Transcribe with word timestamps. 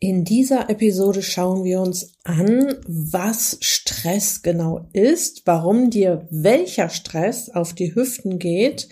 In 0.00 0.24
dieser 0.24 0.70
Episode 0.70 1.22
schauen 1.22 1.64
wir 1.64 1.80
uns 1.80 2.12
an, 2.22 2.76
was 2.86 3.58
Stress 3.60 4.42
genau 4.42 4.88
ist, 4.92 5.42
warum 5.44 5.90
dir 5.90 6.28
welcher 6.30 6.88
Stress 6.88 7.50
auf 7.50 7.72
die 7.72 7.96
Hüften 7.96 8.38
geht 8.38 8.88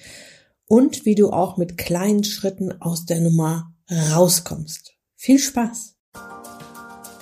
und 0.67 1.05
wie 1.05 1.15
du 1.15 1.31
auch 1.31 1.59
mit 1.59 1.79
kleinen 1.79 2.25
Schritten 2.25 2.83
aus 2.83 3.07
der 3.07 3.21
Nummer 3.21 3.73
rauskommst. 3.89 4.95
Viel 5.15 5.39
Spaß! 5.39 5.95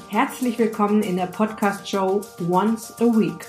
Herzlich 0.09 0.59
willkommen 0.59 1.03
in 1.03 1.17
der 1.17 1.27
Podcast-Show 1.27 2.23
Once 2.51 2.91
a 3.01 3.05
Week, 3.05 3.45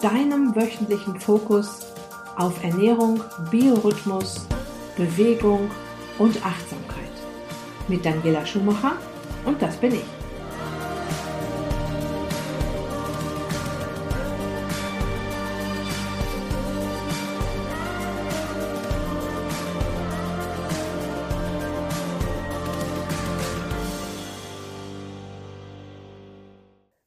deinem 0.00 0.54
wöchentlichen 0.54 1.18
Fokus 1.18 1.80
auf 2.36 2.62
Ernährung, 2.62 3.20
Biorhythmus, 3.50 4.46
Bewegung 4.96 5.68
und 6.20 6.36
Achtsamkeit. 6.46 7.10
Mit 7.88 8.04
Daniela 8.04 8.46
Schumacher 8.46 8.96
und 9.44 9.60
das 9.60 9.76
bin 9.76 9.94
ich. 9.94 10.04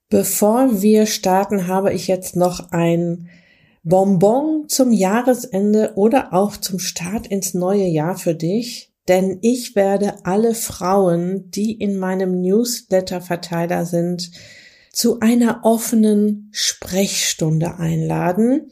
Bevor 0.10 0.82
wir 0.82 1.08
starten, 1.08 1.68
habe 1.68 1.92
ich 1.92 2.08
jetzt 2.08 2.38
noch 2.38 2.72
ein 2.72 3.28
Bonbon 3.84 4.70
zum 4.70 4.94
Jahresende 4.94 5.92
oder 5.96 6.32
auch 6.32 6.56
zum 6.56 6.80
Start 6.80 7.28
ins 7.28 7.54
neue 7.54 7.84
Jahr 7.84 8.18
für 8.18 8.34
dich 8.34 8.95
denn 9.08 9.38
ich 9.42 9.76
werde 9.76 10.26
alle 10.26 10.56
Frauen, 10.56 11.52
die 11.52 11.74
in 11.74 11.98
meinem 11.98 12.42
Newsletter-Verteiler 12.42 13.86
sind, 13.86 14.32
zu 14.92 15.20
einer 15.20 15.60
offenen 15.64 16.50
Sprechstunde 16.52 17.78
einladen, 17.78 18.72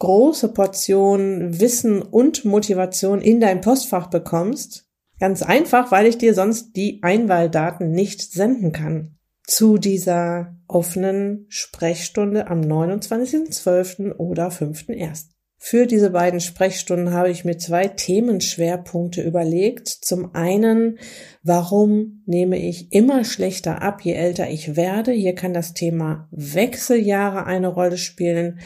große 0.01 0.49
Portion 0.49 1.61
Wissen 1.61 2.03
und 2.03 2.47
Motivation 2.47 3.21
in 3.21 3.39
dein 3.39 3.61
Postfach 3.61 4.09
bekommst? 4.09 4.89
Ganz 5.21 5.43
einfach, 5.43 5.93
weil 5.93 6.07
ich 6.07 6.19
dir 6.19 6.35
sonst 6.35 6.73
die 6.73 7.01
Einwahldaten 7.05 7.93
nicht 7.93 8.33
senden 8.33 8.73
kann 8.73 9.18
zu 9.49 9.79
dieser 9.79 10.55
offenen 10.69 11.47
Sprechstunde 11.49 12.49
am 12.49 12.61
29.12. 12.61 14.17
oder 14.17 14.49
5.1. 14.49 15.31
Für 15.57 15.87
diese 15.87 16.11
beiden 16.11 16.39
Sprechstunden 16.39 17.13
habe 17.13 17.31
ich 17.31 17.47
mir 17.47 17.57
zwei 17.57 17.89
Themenschwerpunkte 17.89 19.23
überlegt. 19.23 19.89
Zum 19.89 20.35
einen, 20.35 20.99
warum 21.43 22.23
nehme 22.27 22.59
ich 22.59 22.93
immer 22.93 23.25
schlechter 23.25 23.81
ab, 23.81 24.03
je 24.03 24.13
älter 24.13 24.51
ich 24.51 24.77
werde? 24.77 25.13
Hier 25.13 25.35
kann 25.35 25.55
das 25.55 25.73
Thema 25.73 26.29
Wechseljahre 26.31 27.47
eine 27.47 27.69
Rolle 27.69 27.97
spielen. 27.97 28.61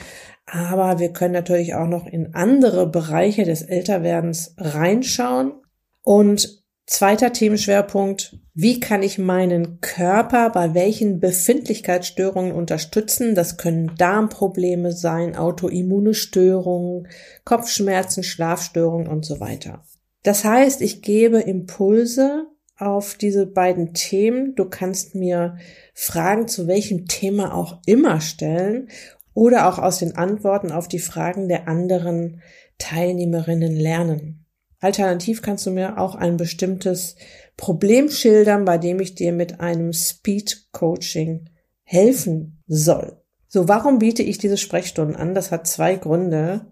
Aber 0.47 0.99
wir 0.99 1.13
können 1.13 1.33
natürlich 1.33 1.75
auch 1.75 1.87
noch 1.87 2.07
in 2.07 2.35
andere 2.35 2.89
Bereiche 2.89 3.45
des 3.45 3.63
Älterwerdens 3.63 4.57
reinschauen. 4.59 5.53
Und 6.03 6.62
Zweiter 6.87 7.33
Themenschwerpunkt, 7.33 8.39
wie 8.55 8.81
kann 8.81 9.03
ich 9.03 9.17
meinen 9.17 9.81
Körper 9.81 10.51
bei 10.51 10.75
welchen 10.75 11.21
Befindlichkeitsstörungen 11.21 12.53
unterstützen? 12.53 13.35
Das 13.35 13.57
können 13.57 13.95
Darmprobleme 13.97 14.93
sein, 14.93 15.37
autoimmune 15.37 16.13
Störungen, 16.13 17.09
Kopfschmerzen, 17.45 18.25
Schlafstörungen 18.25 19.07
und 19.07 19.25
so 19.25 19.39
weiter. 19.39 19.85
Das 20.25 20.45
heißt, 20.45 20.83
ich 20.83 21.03
gebe 21.03 21.39
Impulse 21.39 22.47
auf 22.77 23.15
diese 23.15 23.47
beiden 23.47 23.95
Themen. 23.95 24.55
Du 24.57 24.65
kannst 24.65 25.15
mir 25.15 25.59
Fragen 25.95 26.49
zu 26.49 26.67
welchem 26.67 27.07
Thema 27.07 27.55
auch 27.55 27.81
immer 27.87 28.21
stellen 28.21 28.89
oder 29.35 29.69
auch 29.69 29.79
aus 29.79 29.99
den 29.99 30.17
Antworten 30.17 30.73
auf 30.73 30.89
die 30.89 30.99
Fragen 30.99 31.49
der 31.49 31.69
anderen 31.69 32.43
Teilnehmerinnen 32.79 33.77
lernen. 33.77 34.42
Alternativ 34.83 35.43
kannst 35.43 35.65
du 35.65 35.71
mir 35.71 35.99
auch 35.99 36.17
ein 36.17 36.37
bestimmtes 36.37 37.15
Problem 37.57 38.11
schildern, 38.11 38.65
bei 38.65 38.79
dem 38.79 39.01
ich 39.01 39.15
dir 39.15 39.33
mit 39.33 39.61
einem 39.61 39.93
Speed 39.93 40.73
Coaching 40.73 41.49
helfen 41.85 42.63
soll. 42.67 43.17
So, 43.47 43.69
warum 43.69 44.01
biete 44.01 44.25
ich 44.25 44.39
diese 44.39 44.57
Sprechstunden 44.57 45.15
an? 45.15 45.35
Das 45.35 45.53
hat 45.53 45.69
zwei 45.69 45.95
Gründe. 45.95 46.67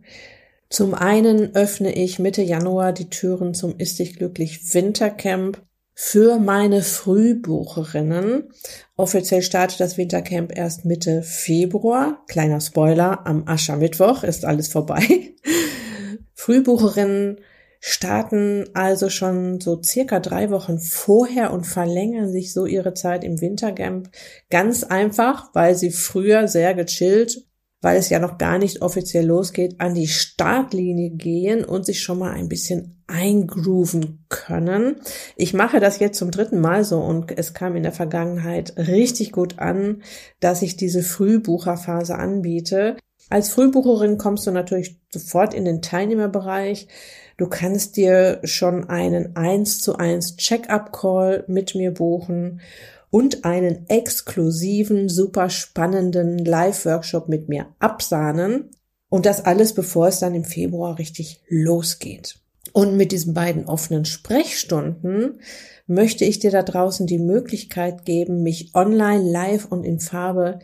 Zum 0.69 0.94
einen 0.94 1.54
öffne 1.54 1.93
ich 1.93 2.19
Mitte 2.19 2.43
Januar 2.43 2.93
die 2.93 3.10
Türen 3.10 3.54
zum 3.54 3.78
Ist 3.78 4.00
dich 4.00 4.16
glücklich 4.16 4.75
Wintercamp 4.75 5.62
für 5.94 6.38
meine 6.38 6.82
Frühbucherinnen. 6.82 8.48
Offiziell 8.97 9.42
startet 9.42 9.78
das 9.78 9.98
Wintercamp 9.98 10.56
erst 10.56 10.84
Mitte 10.84 11.22
Februar. 11.22 12.25
Kleiner 12.27 12.60
Spoiler, 12.60 13.25
am 13.25 13.47
Aschermittwoch 13.47 14.25
ist 14.25 14.44
alles 14.44 14.66
vorbei. 14.66 15.04
Frühbucherinnen 16.34 17.41
starten 17.80 18.66
also 18.74 19.08
schon 19.08 19.60
so 19.60 19.82
circa 19.82 20.20
drei 20.20 20.50
Wochen 20.50 20.78
vorher 20.78 21.52
und 21.52 21.66
verlängern 21.66 22.30
sich 22.30 22.52
so 22.52 22.66
ihre 22.66 22.94
Zeit 22.94 23.24
im 23.24 23.41
Wintercamp 23.41 24.10
ganz 24.50 24.84
einfach, 24.84 25.48
weil 25.54 25.74
sie 25.74 25.91
früher 25.91 26.46
sehr 26.46 26.74
gechillt, 26.74 27.46
weil 27.80 27.96
es 27.96 28.10
ja 28.10 28.18
noch 28.18 28.36
gar 28.36 28.58
nicht 28.58 28.82
offiziell 28.82 29.24
losgeht, 29.24 29.80
an 29.80 29.94
die 29.94 30.08
Startlinie 30.08 31.10
gehen 31.10 31.64
und 31.64 31.86
sich 31.86 32.02
schon 32.02 32.18
mal 32.18 32.32
ein 32.32 32.48
bisschen 32.48 33.02
eingrooven 33.06 34.26
können. 34.28 34.97
Ich 35.36 35.54
mache 35.54 35.80
das 35.80 35.98
jetzt 35.98 36.18
zum 36.18 36.30
dritten 36.30 36.60
Mal 36.60 36.84
so 36.84 37.00
und 37.00 37.36
es 37.36 37.54
kam 37.54 37.76
in 37.76 37.82
der 37.82 37.92
Vergangenheit 37.92 38.74
richtig 38.76 39.32
gut 39.32 39.58
an, 39.58 40.02
dass 40.41 40.60
ich 40.60 40.76
diese 40.76 41.02
Frühbucherphase 41.02 42.16
anbiete. 42.16 42.97
Als 43.30 43.50
Frühbucherin 43.50 44.18
kommst 44.18 44.46
du 44.46 44.50
natürlich 44.50 44.98
sofort 45.08 45.54
in 45.54 45.64
den 45.64 45.82
Teilnehmerbereich. 45.82 46.88
Du 47.36 47.48
kannst 47.48 47.96
dir 47.96 48.41
schon 48.42 48.91
einen 48.91 49.36
1 49.36 49.80
zu 49.80 49.96
1 49.96 50.36
Check-up-Call 50.36 51.44
mit 51.46 51.76
mir 51.76 51.94
buchen 51.94 52.60
und 53.08 53.44
einen 53.44 53.88
exklusiven, 53.88 55.08
super 55.08 55.48
spannenden 55.48 56.38
Live-Workshop 56.38 57.28
mit 57.28 57.48
mir 57.48 57.68
absahnen. 57.78 58.70
Und 59.08 59.26
das 59.26 59.44
alles, 59.44 59.74
bevor 59.74 60.08
es 60.08 60.18
dann 60.18 60.34
im 60.34 60.44
Februar 60.44 60.98
richtig 60.98 61.41
losgeht. 61.48 62.36
Und 62.72 62.97
mit 62.97 63.12
diesen 63.12 63.32
beiden 63.32 63.66
offenen 63.66 64.04
Sprechstunden 64.04 65.41
möchte 65.86 66.24
ich 66.24 66.41
dir 66.41 66.50
da 66.50 66.62
draußen 66.62 67.06
die 67.06 67.18
Möglichkeit 67.18 68.04
geben, 68.04 68.42
mich 68.42 68.74
online, 68.74 69.28
live 69.28 69.66
und 69.66 69.84
in 69.84 69.98
Farbe 69.98 70.60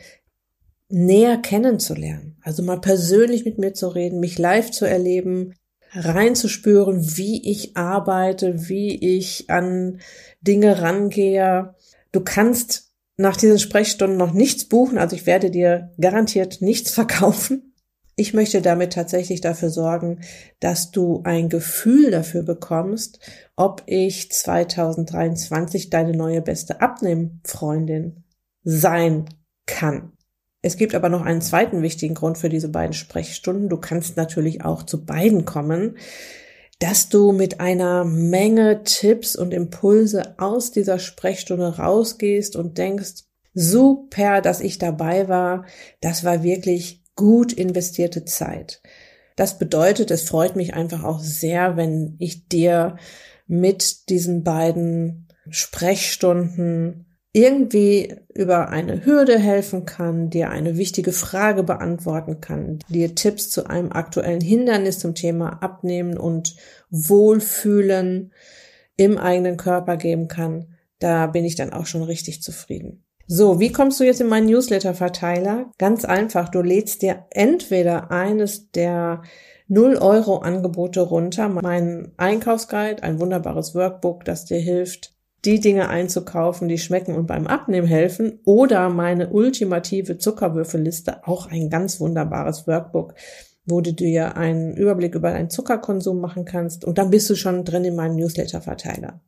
näher 0.88 1.38
kennenzulernen. 1.38 2.36
Also 2.42 2.62
mal 2.62 2.80
persönlich 2.80 3.44
mit 3.44 3.58
mir 3.58 3.74
zu 3.74 3.88
reden, 3.88 4.20
mich 4.20 4.38
live 4.38 4.70
zu 4.70 4.84
erleben, 4.84 5.54
reinzuspüren, 5.92 7.16
wie 7.16 7.50
ich 7.50 7.76
arbeite, 7.76 8.68
wie 8.68 9.16
ich 9.16 9.50
an 9.50 10.00
Dinge 10.40 10.82
rangehe. 10.82 11.74
Du 12.12 12.20
kannst 12.20 12.92
nach 13.16 13.36
diesen 13.36 13.58
Sprechstunden 13.58 14.18
noch 14.18 14.32
nichts 14.32 14.66
buchen, 14.68 14.98
also 14.98 15.16
ich 15.16 15.26
werde 15.26 15.50
dir 15.50 15.90
garantiert 16.00 16.60
nichts 16.60 16.90
verkaufen. 16.92 17.72
Ich 18.18 18.32
möchte 18.32 18.62
damit 18.62 18.94
tatsächlich 18.94 19.42
dafür 19.42 19.68
sorgen, 19.68 20.20
dass 20.58 20.90
du 20.90 21.20
ein 21.24 21.50
Gefühl 21.50 22.10
dafür 22.10 22.42
bekommst, 22.42 23.20
ob 23.56 23.82
ich 23.84 24.32
2023 24.32 25.90
deine 25.90 26.16
neue 26.16 26.40
beste 26.40 26.80
Abnehmfreundin 26.80 28.24
sein 28.64 29.26
kann. 29.66 30.15
Es 30.66 30.76
gibt 30.76 30.96
aber 30.96 31.08
noch 31.08 31.22
einen 31.24 31.42
zweiten 31.42 31.80
wichtigen 31.80 32.16
Grund 32.16 32.38
für 32.38 32.48
diese 32.48 32.68
beiden 32.68 32.92
Sprechstunden. 32.92 33.68
Du 33.68 33.76
kannst 33.76 34.16
natürlich 34.16 34.64
auch 34.64 34.82
zu 34.82 35.04
beiden 35.04 35.44
kommen, 35.44 35.96
dass 36.80 37.08
du 37.08 37.30
mit 37.30 37.60
einer 37.60 38.04
Menge 38.04 38.82
Tipps 38.82 39.36
und 39.36 39.54
Impulse 39.54 40.34
aus 40.38 40.72
dieser 40.72 40.98
Sprechstunde 40.98 41.76
rausgehst 41.76 42.56
und 42.56 42.78
denkst, 42.78 43.26
super, 43.54 44.40
dass 44.40 44.60
ich 44.60 44.78
dabei 44.78 45.28
war. 45.28 45.66
Das 46.00 46.24
war 46.24 46.42
wirklich 46.42 47.04
gut 47.14 47.52
investierte 47.52 48.24
Zeit. 48.24 48.82
Das 49.36 49.60
bedeutet, 49.60 50.10
es 50.10 50.24
freut 50.24 50.56
mich 50.56 50.74
einfach 50.74 51.04
auch 51.04 51.20
sehr, 51.20 51.76
wenn 51.76 52.16
ich 52.18 52.48
dir 52.48 52.96
mit 53.46 54.08
diesen 54.08 54.42
beiden 54.42 55.28
Sprechstunden 55.48 57.05
irgendwie 57.36 58.16
über 58.32 58.70
eine 58.70 59.04
Hürde 59.04 59.38
helfen 59.38 59.84
kann, 59.84 60.30
dir 60.30 60.48
eine 60.48 60.78
wichtige 60.78 61.12
Frage 61.12 61.64
beantworten 61.64 62.40
kann, 62.40 62.78
dir 62.88 63.14
Tipps 63.14 63.50
zu 63.50 63.66
einem 63.66 63.92
aktuellen 63.92 64.40
Hindernis 64.40 64.98
zum 64.98 65.14
Thema 65.14 65.62
Abnehmen 65.62 66.16
und 66.16 66.56
Wohlfühlen 66.88 68.32
im 68.96 69.18
eigenen 69.18 69.58
Körper 69.58 69.98
geben 69.98 70.28
kann, 70.28 70.68
da 70.98 71.26
bin 71.26 71.44
ich 71.44 71.56
dann 71.56 71.74
auch 71.74 71.84
schon 71.84 72.02
richtig 72.02 72.42
zufrieden. 72.42 73.04
So, 73.26 73.60
wie 73.60 73.70
kommst 73.70 74.00
du 74.00 74.04
jetzt 74.04 74.22
in 74.22 74.28
meinen 74.28 74.46
Newsletter-Verteiler? 74.46 75.70
Ganz 75.76 76.06
einfach, 76.06 76.48
du 76.48 76.62
lädst 76.62 77.02
dir 77.02 77.26
entweder 77.28 78.10
eines 78.10 78.70
der 78.70 79.20
0 79.68 79.96
Euro 79.96 80.38
Angebote 80.38 81.02
runter, 81.02 81.50
mein 81.50 82.12
Einkaufsguide, 82.16 83.02
ein 83.02 83.20
wunderbares 83.20 83.74
Workbook, 83.74 84.24
das 84.24 84.46
dir 84.46 84.58
hilft, 84.58 85.15
die 85.44 85.60
Dinge 85.60 85.88
einzukaufen, 85.88 86.68
die 86.68 86.78
schmecken 86.78 87.14
und 87.14 87.26
beim 87.26 87.46
Abnehmen 87.46 87.86
helfen, 87.86 88.40
oder 88.44 88.88
meine 88.88 89.30
ultimative 89.30 90.18
Zuckerwürfelliste, 90.18 91.26
auch 91.26 91.46
ein 91.46 91.70
ganz 91.70 92.00
wunderbares 92.00 92.66
Workbook, 92.66 93.14
wo 93.64 93.80
du 93.80 93.92
dir 93.92 94.36
einen 94.36 94.76
Überblick 94.76 95.14
über 95.14 95.30
deinen 95.30 95.50
Zuckerkonsum 95.50 96.20
machen 96.20 96.44
kannst 96.44 96.84
und 96.84 96.98
dann 96.98 97.10
bist 97.10 97.28
du 97.30 97.34
schon 97.34 97.64
drin 97.64 97.84
in 97.84 97.96
meinem 97.96 98.16
Newsletter-Verteiler. 98.16 99.20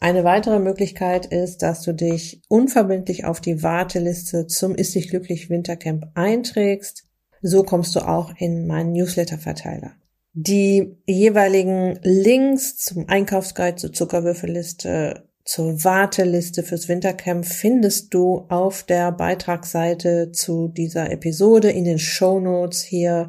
Eine 0.00 0.24
weitere 0.24 0.58
Möglichkeit 0.58 1.26
ist, 1.26 1.62
dass 1.62 1.82
du 1.82 1.94
dich 1.94 2.42
unverbindlich 2.48 3.24
auf 3.24 3.40
die 3.40 3.62
Warteliste 3.62 4.48
zum 4.48 4.74
Ist 4.74 4.96
dich 4.96 5.08
glücklich 5.08 5.48
Wintercamp 5.48 6.08
einträgst. 6.14 7.04
So 7.40 7.62
kommst 7.62 7.94
du 7.94 8.00
auch 8.00 8.34
in 8.36 8.66
meinen 8.66 8.92
Newsletter-Verteiler. 8.92 9.92
Die 10.34 10.96
jeweiligen 11.06 11.98
Links 12.02 12.78
zum 12.78 13.06
Einkaufsguide, 13.06 13.76
zur 13.76 13.92
Zuckerwürfelliste, 13.92 15.28
zur 15.44 15.84
Warteliste 15.84 16.62
fürs 16.62 16.88
Wintercamp 16.88 17.44
findest 17.44 18.14
du 18.14 18.46
auf 18.48 18.82
der 18.82 19.12
Beitragsseite 19.12 20.32
zu 20.32 20.68
dieser 20.68 21.10
Episode 21.10 21.70
in 21.70 21.84
den 21.84 21.98
Show 21.98 22.40
Notes 22.40 22.82
hier 22.82 23.28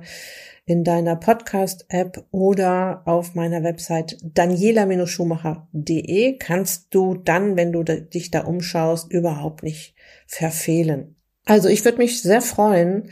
in 0.66 0.86
deiner 0.86 1.18
Podcast-App 1.18 2.24
oder 2.32 3.02
auf 3.06 3.36
meiner 3.36 3.64
Website 3.64 4.16
daniela-schumacher.de 4.24 6.38
kannst 6.38 6.96
du 6.96 7.16
dann, 7.16 7.58
wenn 7.58 7.74
du 7.74 7.84
dich 7.84 8.32
da 8.32 8.46
umschaust, 8.46 9.12
überhaupt 9.12 9.64
nicht 9.64 9.94
verfehlen. 10.26 11.18
Also 11.44 11.68
ich 11.68 11.84
würde 11.84 11.98
mich 11.98 12.22
sehr 12.22 12.42
freuen, 12.42 13.10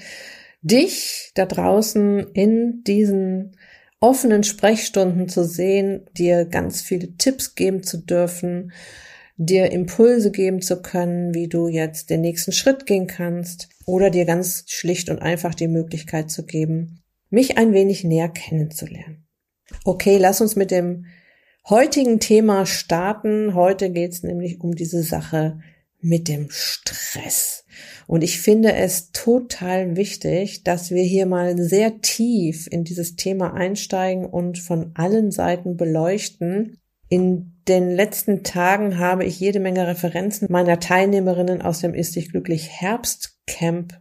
dich 0.62 1.34
da 1.36 1.46
draußen 1.46 2.20
in 2.34 2.86
diesen 2.86 3.58
offenen 4.02 4.44
Sprechstunden 4.44 5.30
zu 5.30 5.46
sehen, 5.46 6.10
dir 6.18 6.46
ganz 6.46 6.82
viele 6.82 7.16
Tipps 7.18 7.56
geben 7.56 7.84
zu 7.84 7.98
dürfen, 7.98 8.74
dir 9.38 9.72
Impulse 9.72 10.32
geben 10.32 10.62
zu 10.62 10.82
können, 10.82 11.34
wie 11.34 11.48
du 11.48 11.68
jetzt 11.68 12.10
den 12.10 12.22
nächsten 12.22 12.52
Schritt 12.52 12.86
gehen 12.86 13.08
kannst 13.08 13.70
oder 13.86 14.10
dir 14.10 14.26
ganz 14.26 14.66
schlicht 14.68 15.10
und 15.10 15.20
einfach 15.20 15.56
die 15.56 15.68
Möglichkeit 15.68 16.30
zu 16.30 16.46
geben, 16.46 17.04
mich 17.30 17.58
ein 17.58 17.74
wenig 17.74 18.04
näher 18.04 18.30
kennenzulernen. 18.30 19.28
Okay, 19.86 20.18
lass 20.18 20.42
uns 20.42 20.56
mit 20.56 20.72
dem 20.72 21.06
heutigen 21.70 22.20
Thema 22.20 22.66
starten. 22.66 23.54
Heute 23.54 23.92
geht 23.92 24.12
es 24.12 24.24
nämlich 24.24 24.60
um 24.62 24.76
diese 24.76 25.04
Sache 25.04 25.60
mit 26.00 26.28
dem 26.28 26.50
Stress. 26.50 27.61
Und 28.08 28.24
ich 28.24 28.40
finde 28.40 28.74
es 28.74 29.12
total 29.12 29.96
wichtig, 29.96 30.64
dass 30.64 30.92
wir 30.92 31.04
hier 31.04 31.26
mal 31.26 31.58
sehr 31.58 32.02
tief 32.02 32.68
in 32.70 32.84
dieses 32.84 33.16
Thema 33.16 33.54
einsteigen 33.54 34.26
und 34.26 34.60
von 34.60 34.92
allen 34.96 35.32
Seiten 35.32 35.78
beleuchten. 35.78 36.78
In 37.10 37.62
den 37.68 37.92
letzten 37.92 38.44
Tagen 38.44 38.98
habe 38.98 39.26
ich 39.26 39.40
jede 39.40 39.60
Menge 39.60 39.88
Referenzen 39.88 40.48
meiner 40.50 40.80
Teilnehmerinnen 40.80 41.62
aus 41.62 41.80
dem 41.80 41.94
Ist 41.94 42.16
dich 42.16 42.32
glücklich 42.32 42.70
Herbstcamp 42.70 44.00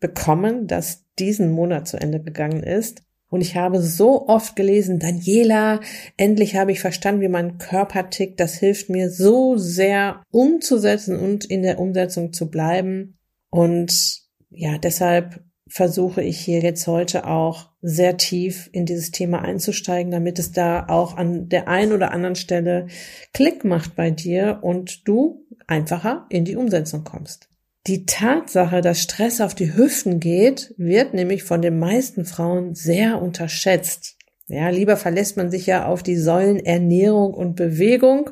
bekommen, 0.00 0.66
das 0.66 1.04
diesen 1.18 1.50
Monat 1.50 1.86
zu 1.86 1.96
Ende 1.98 2.20
gegangen 2.20 2.62
ist. 2.62 3.02
Und 3.30 3.42
ich 3.42 3.54
habe 3.54 3.80
so 3.80 4.26
oft 4.26 4.56
gelesen, 4.56 4.98
Daniela, 4.98 5.80
endlich 6.16 6.56
habe 6.56 6.72
ich 6.72 6.80
verstanden, 6.80 7.20
wie 7.20 7.28
mein 7.28 7.58
Körper 7.58 8.10
tickt. 8.10 8.40
Das 8.40 8.54
hilft 8.54 8.90
mir 8.90 9.08
so 9.08 9.56
sehr 9.56 10.22
umzusetzen 10.32 11.16
und 11.16 11.44
in 11.44 11.62
der 11.62 11.78
Umsetzung 11.78 12.32
zu 12.32 12.50
bleiben. 12.50 13.19
Und 13.50 14.22
ja, 14.50 14.78
deshalb 14.78 15.44
versuche 15.68 16.22
ich 16.22 16.38
hier 16.40 16.60
jetzt 16.60 16.86
heute 16.86 17.26
auch 17.26 17.70
sehr 17.80 18.16
tief 18.16 18.68
in 18.72 18.86
dieses 18.86 19.12
Thema 19.12 19.42
einzusteigen, 19.42 20.10
damit 20.10 20.38
es 20.38 20.52
da 20.52 20.86
auch 20.88 21.16
an 21.16 21.48
der 21.48 21.68
einen 21.68 21.92
oder 21.92 22.12
anderen 22.12 22.34
Stelle 22.34 22.88
Klick 23.32 23.64
macht 23.64 23.94
bei 23.94 24.10
dir 24.10 24.58
und 24.62 25.06
du 25.06 25.46
einfacher 25.66 26.26
in 26.28 26.44
die 26.44 26.56
Umsetzung 26.56 27.04
kommst. 27.04 27.48
Die 27.86 28.04
Tatsache, 28.04 28.82
dass 28.82 29.00
Stress 29.00 29.40
auf 29.40 29.54
die 29.54 29.74
Hüften 29.74 30.20
geht, 30.20 30.74
wird 30.76 31.14
nämlich 31.14 31.44
von 31.44 31.62
den 31.62 31.78
meisten 31.78 32.24
Frauen 32.24 32.74
sehr 32.74 33.22
unterschätzt. 33.22 34.16
Ja, 34.48 34.68
lieber 34.68 34.96
verlässt 34.96 35.36
man 35.36 35.50
sich 35.50 35.66
ja 35.66 35.86
auf 35.86 36.02
die 36.02 36.16
Säulen 36.16 36.58
Ernährung 36.58 37.32
und 37.32 37.54
Bewegung. 37.54 38.30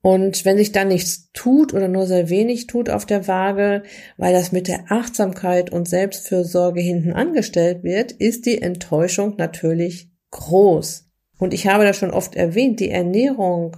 Und 0.00 0.44
wenn 0.44 0.56
sich 0.56 0.70
dann 0.72 0.88
nichts 0.88 1.30
tut 1.32 1.74
oder 1.74 1.88
nur 1.88 2.06
sehr 2.06 2.30
wenig 2.30 2.66
tut 2.68 2.88
auf 2.88 3.04
der 3.04 3.26
Waage, 3.26 3.82
weil 4.16 4.32
das 4.32 4.52
mit 4.52 4.68
der 4.68 4.84
Achtsamkeit 4.90 5.70
und 5.70 5.88
Selbstfürsorge 5.88 6.80
hinten 6.80 7.12
angestellt 7.12 7.82
wird, 7.82 8.12
ist 8.12 8.46
die 8.46 8.62
Enttäuschung 8.62 9.34
natürlich 9.38 10.10
groß. 10.30 11.06
Und 11.38 11.52
ich 11.52 11.66
habe 11.66 11.84
das 11.84 11.96
schon 11.96 12.10
oft 12.12 12.36
erwähnt, 12.36 12.80
die 12.80 12.90
Ernährung 12.90 13.76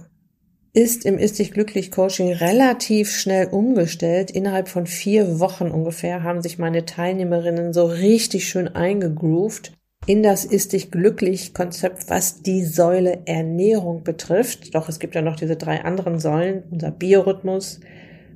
ist 0.73 1.05
im 1.05 1.17
Ist 1.17 1.39
dich 1.39 1.51
glücklich 1.51 1.91
Coaching 1.91 2.31
relativ 2.31 3.11
schnell 3.11 3.47
umgestellt. 3.47 4.31
Innerhalb 4.31 4.69
von 4.69 4.87
vier 4.87 5.39
Wochen 5.39 5.69
ungefähr 5.69 6.23
haben 6.23 6.41
sich 6.41 6.59
meine 6.59 6.85
Teilnehmerinnen 6.85 7.73
so 7.73 7.85
richtig 7.85 8.47
schön 8.47 8.69
eingegroovt 8.69 9.73
in 10.07 10.23
das 10.23 10.45
Ist 10.45 10.73
dich 10.73 10.89
glücklich 10.89 11.53
Konzept, 11.53 12.09
was 12.09 12.41
die 12.41 12.65
Säule 12.65 13.21
Ernährung 13.25 14.03
betrifft. 14.03 14.73
Doch 14.73 14.89
es 14.89 14.99
gibt 14.99 15.13
ja 15.13 15.21
noch 15.21 15.35
diese 15.35 15.55
drei 15.55 15.83
anderen 15.83 16.19
Säulen, 16.19 16.63
unser 16.71 16.91
Biorhythmus, 16.91 17.79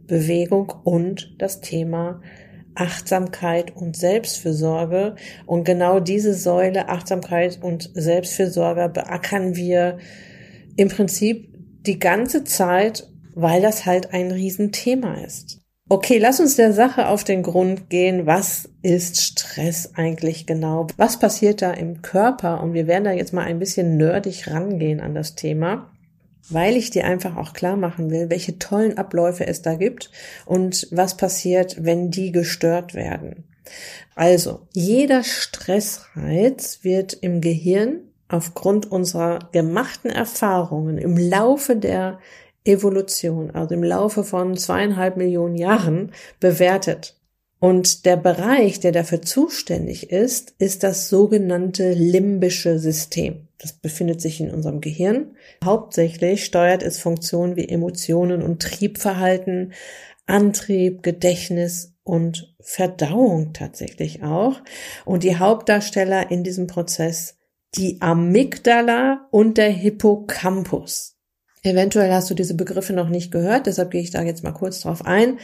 Bewegung 0.06 0.72
und 0.84 1.36
das 1.40 1.62
Thema 1.62 2.22
Achtsamkeit 2.76 3.76
und 3.76 3.98
Selbstfürsorge. 3.98 5.16
Und 5.48 5.64
genau 5.64 6.00
diese 6.00 6.36
Säule 6.36 6.90
Achtsamkeit 6.90 7.60
und 7.62 7.90
Selbstfürsorge 7.96 8.90
beackern 8.90 9.56
wir 9.56 9.98
im 10.76 10.90
Prinzip 10.90 11.50
die 11.82 11.98
ganze 11.98 12.44
Zeit, 12.44 13.10
weil 13.34 13.62
das 13.62 13.86
halt 13.86 14.14
ein 14.14 14.32
Riesenthema 14.32 15.16
ist. 15.16 15.65
Okay, 15.88 16.18
lass 16.18 16.40
uns 16.40 16.56
der 16.56 16.74
Sache 16.74 17.10
auf 17.10 17.24
den 17.24 17.44
Grund 17.44 17.92
gehen. 17.92 18.26
Was 18.26 18.68
ist 18.82 19.22
Stress 19.22 19.92
eigentlich 19.94 20.48
genau? 20.48 20.88
Was 20.98 21.20
passiert 21.20 21.62
da 21.62 21.72
im 21.72 22.02
Körper? 22.02 22.64
Und 22.64 22.74
wir 22.74 22.88
werden 22.88 23.04
da 23.04 23.12
jetzt 23.12 23.34
mal 23.34 23.44
ein 23.44 23.60
bisschen 23.60 23.96
nerdig 23.96 24.50
rangehen 24.50 25.00
an 25.00 25.14
das 25.14 25.36
Thema, 25.36 25.92
weil 26.50 26.76
ich 26.76 26.90
dir 26.90 27.06
einfach 27.06 27.38
auch 27.38 27.54
klar 27.54 27.78
machen 27.78 28.10
will, 28.10 28.32
welche 28.32 28.58
tollen 28.58 28.98
Abläufe 28.98 29.46
es 29.46 29.62
da 29.62 29.76
gibt 29.76 30.10
und 30.48 30.88
was 30.90 31.18
passiert, 31.18 31.84
wenn 31.84 32.10
die 32.10 32.32
gestört 32.32 32.96
werden. 32.96 33.44
Also, 34.16 34.62
jeder 34.74 35.24
Stressreiz 35.24 36.80
wird 36.82 37.14
im 37.14 37.42
Gehirn 37.42 38.00
aufgrund 38.28 38.92
unserer 38.92 39.50
gemachten 39.52 40.10
Erfahrungen 40.10 40.98
im 40.98 41.16
Laufe 41.16 41.76
der 41.76 42.18
Evolution, 42.66 43.52
also 43.52 43.76
im 43.76 43.84
Laufe 43.84 44.24
von 44.24 44.58
zweieinhalb 44.58 45.18
Millionen 45.18 45.56
Jahren 45.56 46.12
bewertet. 46.40 47.16
Und 47.60 48.06
der 48.06 48.18
Bereich, 48.18 48.80
der 48.80 48.92
dafür 48.92 49.22
zuständig 49.22 50.12
ist, 50.12 50.54
ist 50.60 50.84
das 50.84 51.10
sogenannte 51.10 51.94
limbische 51.94 52.80
System. 52.80 53.48
Das 53.58 53.74
befindet 53.74 54.22
sich 54.22 54.42
in 54.42 54.52
unserem 54.52 54.82
Gehirn. 54.82 55.36
Hauptsächlich 55.64 56.46
steuert 56.46 56.84
es 56.84 57.00
Funktionen 57.00 57.56
wie 57.56 57.68
Emotionen 57.68 58.42
und 58.42 58.62
Triebverhalten, 58.62 59.74
Antrieb, 60.28 61.02
Gedächtnis 61.02 61.94
und 62.04 62.56
Verdauung 62.60 63.54
tatsächlich 63.54 64.24
auch. 64.24 64.62
Und 65.06 65.24
die 65.24 65.38
Hauptdarsteller 65.38 66.30
in 66.30 66.44
diesem 66.44 66.68
Prozess 66.68 67.38
die 67.76 68.02
Amygdala 68.02 69.28
und 69.32 69.58
der 69.58 69.70
Hippocampus. 69.70 71.15
Eventuell 71.66 72.14
hast 72.14 72.30
du 72.30 72.36
diese 72.36 72.56
Begriffe 72.56 72.94
noch 72.94 73.10
nicht 73.10 73.32
gehört, 73.32 73.66
deshalb 73.66 73.90
gehe 73.90 74.02
ich 74.02 74.12
da 74.12 74.22
jetzt 74.22 74.44
mal 74.44 74.52
kurz 74.52 74.82
drauf 74.82 75.04
ein. 75.04 75.40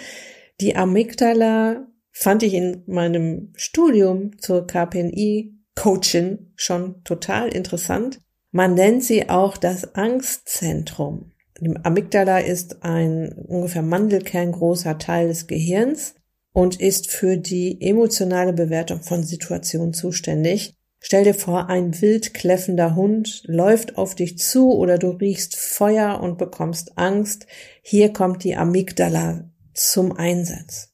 Die 0.60 0.76
Amygdala 0.76 1.88
fand 2.12 2.44
ich 2.44 2.54
in 2.54 2.84
meinem 2.86 3.54
Studium 3.56 4.38
zur 4.38 4.68
KPNI 4.68 5.56
Coaching 5.76 6.52
schon 6.56 7.04
total 7.06 7.50
interessant. 7.50 8.20
Man 8.52 8.76
nennt 8.76 9.04
sie 9.04 9.30
auch 9.30 9.58
das 9.58 9.96
Angstzentrum. 9.96 11.32
Die 11.60 11.74
Amygdala 11.82 12.40
ist 12.40 12.84
ein 12.84 13.34
ungefähr 13.48 13.82
mandelkerngroßer 13.82 15.00
Teil 15.00 15.30
des 15.30 15.48
Gehirns 15.48 16.14
und 16.54 16.80
ist 16.80 17.10
für 17.10 17.38
die 17.38 17.82
emotionale 17.82 18.54
Bewertung 18.54 19.02
von 19.02 19.24
Situationen 19.24 19.94
zuständig. 19.94 20.76
Stell 21.04 21.24
dir 21.24 21.34
vor, 21.34 21.68
ein 21.68 22.00
wild 22.00 22.36
kläffender 22.36 22.96
Hund 22.96 23.42
läuft 23.46 23.98
auf 23.98 24.14
dich 24.14 24.38
zu 24.38 24.72
oder 24.72 25.00
du 25.00 25.10
riechst 25.10 25.56
Feuer 25.58 26.22
und 26.22 26.38
bekommst 26.38 26.98
Angst. 26.98 27.48
Hier 27.82 28.14
kommt 28.14 28.44
die 28.44 28.56
Amygdala 28.56 29.50
zum 29.74 30.16
Einsatz. 30.16 30.94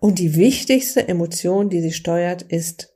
Und 0.00 0.18
die 0.18 0.34
wichtigste 0.34 1.06
Emotion, 1.06 1.70
die 1.70 1.80
sie 1.80 1.92
steuert, 1.92 2.42
ist 2.42 2.92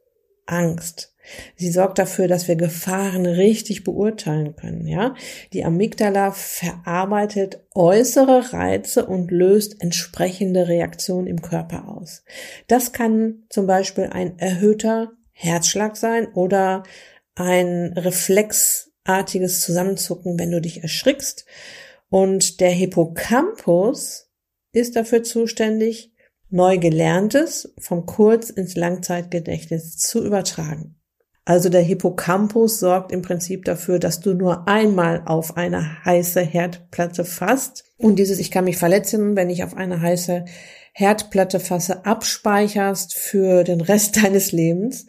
Angst. 0.47 1.15
Sie 1.55 1.71
sorgt 1.71 2.01
dafür, 2.01 2.27
dass 2.27 2.49
wir 2.49 2.57
Gefahren 2.57 3.25
richtig 3.27 3.85
beurteilen 3.85 4.57
können, 4.57 4.89
ja. 4.89 5.15
Die 5.53 5.65
Amygdala 5.65 6.33
verarbeitet 6.33 7.65
äußere 7.75 8.53
Reize 8.53 9.07
und 9.07 9.31
löst 9.31 9.81
entsprechende 9.81 10.67
Reaktionen 10.67 11.29
im 11.29 11.41
Körper 11.41 11.89
aus. 11.89 12.25
Das 12.67 12.93
kann 12.93 13.45
zum 13.49 13.69
Beispiel 13.69 14.07
ein 14.07 14.37
erhöhter 14.41 15.13
Herzschlag 15.33 15.97
sein 15.97 16.29
oder 16.35 16.83
ein 17.35 17.95
reflexartiges 17.97 19.61
Zusammenzucken, 19.61 20.39
wenn 20.39 20.51
du 20.51 20.61
dich 20.61 20.83
erschrickst. 20.83 21.47
Und 22.09 22.61
der 22.61 22.71
Hippocampus 22.71 24.31
ist 24.73 24.97
dafür 24.97 25.23
zuständig, 25.23 26.12
neu 26.51 26.79
gelerntes 26.79 27.75
vom 27.79 28.05
Kurz- 28.05 28.51
ins 28.51 28.77
Langzeitgedächtnis 28.77 29.97
zu 29.97 30.25
übertragen. 30.25 30.97
Also 31.45 31.71
der 31.71 31.81
Hippocampus 31.81 32.79
sorgt 32.79 33.11
im 33.11 33.23
Prinzip 33.23 33.65
dafür, 33.65 33.99
dass 33.99 34.21
du 34.21 34.35
nur 34.35 34.69
einmal 34.69 35.23
auf 35.27 35.57
eine 35.57 36.05
heiße 36.05 36.41
Herdplatte 36.41 37.25
fasst 37.25 37.85
und 37.97 38.17
dieses 38.17 38.39
Ich 38.39 38.53
kann 38.53 38.65
mich 38.65 38.77
verletzen, 38.77 39.35
wenn 39.35 39.51
ich 39.51 39.65
auf 39.65 39.77
eine 39.77 40.01
heiße 40.01 40.45
Herdplatte 40.93 41.59
fasse, 41.59 42.05
abspeicherst 42.05 43.15
für 43.15 43.65
den 43.65 43.81
Rest 43.81 44.17
deines 44.23 44.53
Lebens. 44.53 45.07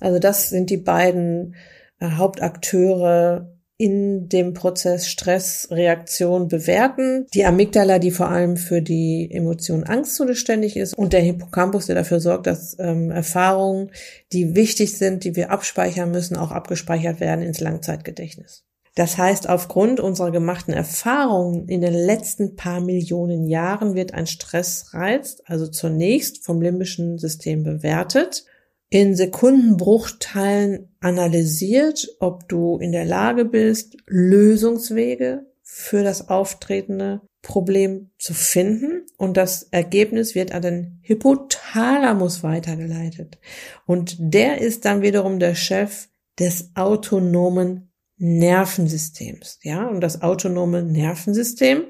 Also 0.00 0.18
das 0.18 0.50
sind 0.50 0.70
die 0.70 0.76
beiden 0.76 1.54
äh, 2.00 2.10
Hauptakteure 2.10 3.52
in 3.78 4.28
dem 4.28 4.54
Prozess 4.54 5.06
Stressreaktion 5.06 6.48
bewerten. 6.48 7.26
Die 7.34 7.44
Amygdala, 7.44 7.98
die 7.98 8.10
vor 8.10 8.28
allem 8.30 8.56
für 8.56 8.80
die 8.80 9.28
Emotion 9.30 9.84
Angst 9.84 10.16
zuständig 10.16 10.76
ist 10.76 10.96
und 10.96 11.12
der 11.12 11.20
Hippocampus, 11.20 11.86
der 11.86 11.94
dafür 11.94 12.20
sorgt, 12.20 12.46
dass 12.46 12.76
ähm, 12.78 13.10
Erfahrungen, 13.10 13.90
die 14.32 14.54
wichtig 14.54 14.96
sind, 14.96 15.24
die 15.24 15.36
wir 15.36 15.50
abspeichern 15.50 16.10
müssen, 16.10 16.36
auch 16.36 16.52
abgespeichert 16.52 17.20
werden 17.20 17.44
ins 17.44 17.60
Langzeitgedächtnis. 17.60 18.64
Das 18.96 19.18
heißt, 19.18 19.48
aufgrund 19.48 20.00
unserer 20.00 20.30
gemachten 20.30 20.72
Erfahrungen 20.72 21.68
in 21.68 21.82
den 21.82 21.92
letzten 21.92 22.56
paar 22.56 22.80
Millionen 22.80 23.46
Jahren 23.46 23.94
wird 23.94 24.14
ein 24.14 24.26
Stressreiz 24.26 25.42
also 25.44 25.68
zunächst 25.68 26.44
vom 26.44 26.62
limbischen 26.62 27.18
System 27.18 27.62
bewertet 27.62 28.46
in 28.88 29.14
Sekundenbruchteilen 29.14 30.88
analysiert, 31.00 32.08
ob 32.20 32.48
du 32.48 32.78
in 32.78 32.92
der 32.92 33.04
Lage 33.04 33.44
bist, 33.44 33.98
Lösungswege 34.06 35.44
für 35.62 36.02
das 36.02 36.30
auftretende 36.30 37.20
Problem 37.42 38.10
zu 38.18 38.32
finden 38.32 39.04
und 39.18 39.36
das 39.36 39.64
Ergebnis 39.72 40.34
wird 40.34 40.52
an 40.52 40.62
den 40.62 41.00
Hypothalamus 41.02 42.42
weitergeleitet. 42.42 43.38
Und 43.84 44.16
der 44.18 44.62
ist 44.62 44.86
dann 44.86 45.02
wiederum 45.02 45.38
der 45.38 45.54
Chef 45.54 46.08
des 46.38 46.70
autonomen 46.74 47.92
Nervensystems. 48.18 49.58
Ja, 49.62 49.86
und 49.88 50.00
das 50.00 50.22
autonome 50.22 50.82
Nervensystem 50.82 51.84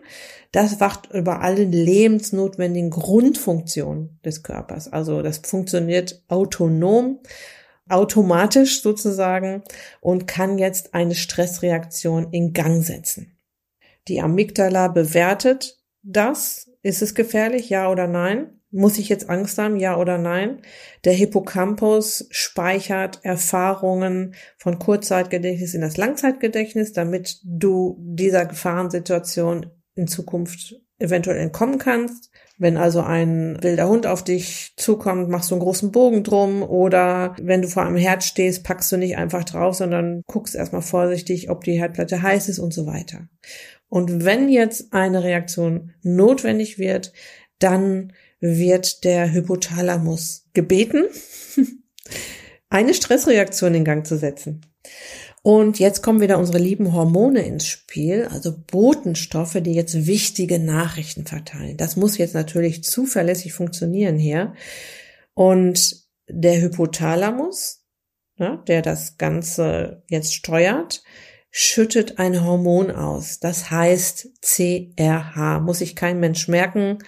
das 0.57 0.81
wacht 0.81 1.11
über 1.13 1.43
alle 1.43 1.65
lebensnotwendigen 1.65 2.89
Grundfunktionen 2.89 4.19
des 4.25 4.43
Körpers. 4.43 4.91
Also 4.91 5.21
das 5.21 5.39
funktioniert 5.39 6.23
autonom, 6.29 7.21
automatisch 7.91 8.81
sozusagen 8.81 9.63
und 10.01 10.27
kann 10.27 10.57
jetzt 10.59 10.95
eine 10.95 11.15
Stressreaktion 11.15 12.33
in 12.33 12.55
Gang 12.55 12.83
setzen. 12.83 13.37
Die 14.09 14.23
Amygdala 14.23 14.89
bewertet 14.89 15.79
das. 16.03 16.71
Ist 16.81 17.03
es 17.03 17.15
gefährlich? 17.15 17.69
Ja 17.69 17.91
oder 17.91 18.07
nein? 18.07 18.61
Muss 18.77 18.99
ich 18.99 19.09
jetzt 19.09 19.31
Angst 19.31 19.57
haben? 19.57 19.77
Ja 19.77 19.97
oder 19.97 20.19
nein? 20.19 20.61
Der 21.05 21.15
Hippocampus 21.15 22.27
speichert 22.31 23.21
Erfahrungen 23.23 24.35
von 24.59 24.79
Kurzzeitgedächtnis 24.79 25.73
in 25.73 25.81
das 25.81 25.97
Langzeitgedächtnis, 25.97 26.93
damit 26.93 27.41
du 27.43 27.97
dieser 27.99 28.45
Gefahrensituation 28.45 29.71
in 29.95 30.07
Zukunft 30.09 30.77
eventuell 30.99 31.39
entkommen 31.39 31.79
kannst. 31.79 32.31
Wenn 32.59 32.77
also 32.77 33.01
ein 33.01 33.57
wilder 33.63 33.89
Hund 33.89 34.07
auf 34.07 34.23
dich 34.23 34.75
zukommt, 34.77 35.31
machst 35.31 35.51
du 35.51 35.55
einen 35.55 35.63
großen 35.63 35.91
Bogen 35.91 36.23
drum 36.23 36.63
oder 36.63 37.35
wenn 37.41 37.63
du 37.63 37.69
vor 37.69 37.85
einem 37.85 37.97
Herd 37.97 38.25
stehst, 38.25 38.63
packst 38.63 38.93
du 38.93 38.99
nicht 38.99 39.17
einfach 39.17 39.45
drauf, 39.45 39.75
sondern 39.75 40.21
guckst 40.27 40.55
erstmal 40.55 40.83
vorsichtig, 40.83 41.49
ob 41.49 41.65
die 41.65 41.79
Herdplatte 41.79 42.21
heiß 42.21 42.51
ist 42.51 42.59
und 42.59 42.75
so 42.75 42.87
weiter. 42.87 43.29
Und 43.89 44.27
wenn 44.27 44.51
jetzt 44.51 44.93
eine 44.93 45.25
Reaktion 45.25 45.93
notwendig 46.03 46.79
wird, 46.79 47.15
dann 47.59 48.13
wird 48.55 49.05
der 49.05 49.33
Hypothalamus 49.33 50.47
gebeten, 50.53 51.05
eine 52.69 52.95
Stressreaktion 52.95 53.75
in 53.75 53.85
Gang 53.85 54.07
zu 54.07 54.17
setzen. 54.17 54.63
Und 55.43 55.79
jetzt 55.79 56.03
kommen 56.03 56.21
wieder 56.21 56.39
unsere 56.39 56.59
lieben 56.59 56.93
Hormone 56.93 57.43
ins 57.43 57.67
Spiel, 57.67 58.27
also 58.33 58.53
Botenstoffe, 58.67 59.59
die 59.61 59.75
jetzt 59.75 60.07
wichtige 60.07 60.59
Nachrichten 60.59 61.25
verteilen. 61.25 61.77
Das 61.77 61.95
muss 61.95 62.19
jetzt 62.19 62.35
natürlich 62.35 62.83
zuverlässig 62.83 63.53
funktionieren 63.53 64.19
hier. 64.19 64.55
Und 65.35 66.05
der 66.29 66.61
Hypothalamus, 66.61 67.85
ne, 68.39 68.61
der 68.67 68.83
das 68.83 69.19
Ganze 69.19 70.03
jetzt 70.09 70.35
steuert, 70.35 71.05
schüttet 71.59 72.19
ein 72.19 72.45
Hormon 72.45 72.91
aus. 72.91 73.39
Das 73.39 73.71
heißt 73.71 74.29
CRH. 74.43 75.61
Muss 75.61 75.79
sich 75.79 75.97
kein 75.97 76.21
Mensch 76.21 76.49
merken. 76.49 76.99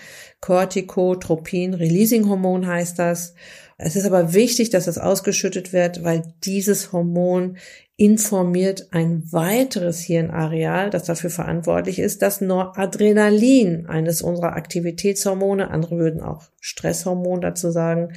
Corticotropin 0.41 1.75
Releasing 1.75 2.29
Hormon 2.29 2.67
heißt 2.67 2.99
das. 2.99 3.35
Es 3.77 3.97
ist 3.97 4.05
aber 4.05 4.35
wichtig, 4.35 4.71
dass 4.71 4.87
es 4.87 4.99
ausgeschüttet 4.99 5.73
wird, 5.73 6.05
weil 6.05 6.35
dieses 6.45 6.93
Hormon 6.93 7.59
informiert 7.97 8.89
ein 8.93 9.25
weiteres 9.33 10.01
Hirnareal, 10.01 10.91
das 10.91 11.05
dafür 11.05 11.31
verantwortlich 11.31 11.99
ist, 11.99 12.23
dass 12.23 12.41
Noradrenalin, 12.41 13.87
eines 13.87 14.23
unserer 14.23 14.55
Aktivitätshormone, 14.55 15.71
andere 15.71 15.99
würden 15.99 16.21
auch 16.21 16.45
Stresshormon 16.61 17.41
dazu 17.41 17.73
sagen, 17.73 18.13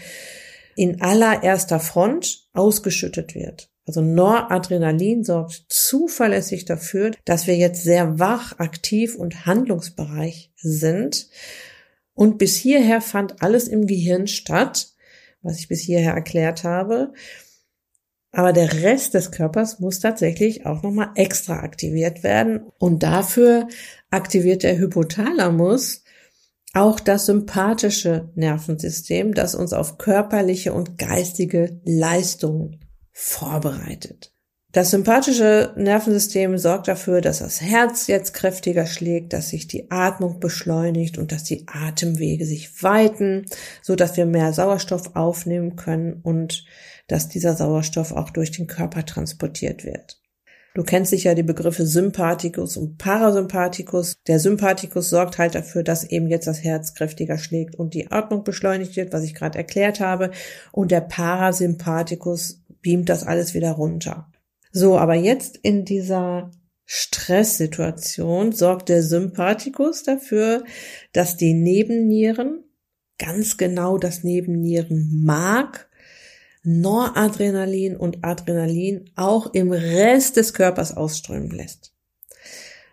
in 0.76 1.02
allererster 1.02 1.80
Front 1.80 2.48
ausgeschüttet 2.54 3.34
wird. 3.34 3.72
Also 3.88 4.02
Noradrenalin 4.02 5.24
sorgt 5.24 5.66
zuverlässig 5.70 6.66
dafür, 6.66 7.12
dass 7.26 7.48
wir 7.48 7.56
jetzt 7.56 7.84
sehr 7.84 8.20
wach, 8.20 8.60
aktiv 8.60 9.16
und 9.16 9.48
handlungsbereich 9.48 10.52
sind. 10.56 11.28
Und 12.22 12.38
bis 12.38 12.56
hierher 12.56 13.02
fand 13.02 13.42
alles 13.42 13.68
im 13.68 13.88
Gehirn 13.88 14.28
statt 14.28 14.92
was 15.42 15.60
ich 15.60 15.68
bis 15.68 15.82
hierher 15.82 16.14
erklärt 16.14 16.64
habe. 16.64 17.14
Aber 18.32 18.54
der 18.54 18.72
Rest 18.84 19.14
des 19.14 19.32
Körpers 19.32 19.80
muss 19.80 20.00
tatsächlich 20.00 20.66
auch 20.66 20.84
nochmal 20.84 21.12
extra 21.16 21.60
aktiviert 21.60 22.24
werden. 22.24 22.62
Und 22.78 23.04
dafür 23.04 23.68
aktiviert 24.10 24.64
der 24.64 24.78
Hypothalamus 24.78 26.04
auch 26.74 27.02
das 27.02 27.26
sympathische 27.26 28.30
Nervensystem, 28.36 29.34
das 29.34 29.56
uns 29.56 29.74
auf 29.74 29.98
körperliche 29.98 30.72
und 30.72 30.98
geistige 30.98 31.82
Leistungen 31.84 32.80
vorbereitet. 33.12 34.31
Das 34.72 34.92
sympathische 34.92 35.74
Nervensystem 35.76 36.58
sorgt 36.58 36.88
dafür, 36.88 37.20
dass 37.20 37.40
das 37.40 37.60
Herz 37.60 38.08
jetzt 38.08 38.34
kräftiger 38.34 38.86
schlägt, 38.86 39.34
dass 39.34 39.50
sich 39.50 39.68
die 39.68 39.92
Atmung 39.92 40.40
beschleunigt 40.40 41.18
und 41.18 41.34
dass 41.34 41.44
die 41.44 41.66
Atemwege 41.68 42.46
sich 42.46 42.82
weiten, 42.82 43.46
so 43.82 43.98
dass 43.98 44.16
wir 44.16 44.26
mehr 44.26 44.54
Sauerstoff 44.54 45.14
aufnehmen 45.18 45.76
können 45.76 46.22
und 46.24 46.64
dass 47.08 47.28
dieser 47.28 47.58
Sauerstoff 47.58 48.14
auch 48.14 48.30
durch 48.30 48.52
den 48.52 48.68
Körper 48.68 49.06
transportiert 49.06 49.84
wird. 49.84 50.22
Du 50.74 50.84
kennst 50.84 51.12
sicher 51.12 51.36
die 51.36 51.44
Begriffe 51.44 51.86
Sympathikus 51.86 52.78
und 52.78 52.98
Parasympathikus. 52.98 54.16
Der 54.28 54.40
Sympathikus 54.40 55.10
sorgt 55.10 55.38
halt 55.38 55.54
dafür, 55.54 55.84
dass 55.84 56.06
eben 56.06 56.28
jetzt 56.30 56.48
das 56.48 56.64
Herz 56.64 56.94
kräftiger 56.94 57.38
schlägt 57.38 57.76
und 57.76 57.94
die 57.94 58.10
Atmung 58.10 58.46
beschleunigt 58.46 58.96
wird, 58.96 59.12
was 59.12 59.24
ich 59.24 59.36
gerade 59.36 59.58
erklärt 59.58 60.00
habe. 60.00 60.32
Und 60.72 60.92
der 60.92 61.02
Parasympathikus 61.02 62.64
beamt 62.82 63.10
das 63.10 63.28
alles 63.28 63.54
wieder 63.54 63.72
runter. 63.72 64.31
So, 64.72 64.98
aber 64.98 65.16
jetzt 65.16 65.58
in 65.58 65.86
dieser 65.86 66.52
Stresssituation 66.86 68.52
sorgt 68.52 68.90
der 68.90 69.04
Sympathikus 69.04 70.04
dafür, 70.04 70.64
dass 71.14 71.38
die 71.38 71.54
Nebennieren, 71.54 72.64
ganz 73.18 73.58
genau 73.58 73.98
das 73.98 74.24
Nebennierenmark, 74.24 75.90
Noradrenalin 76.64 77.96
und 77.96 78.24
Adrenalin 78.24 79.10
auch 79.16 79.54
im 79.54 79.72
Rest 79.72 80.38
des 80.38 80.54
Körpers 80.54 80.96
ausströmen 80.96 81.52
lässt. 81.52 81.94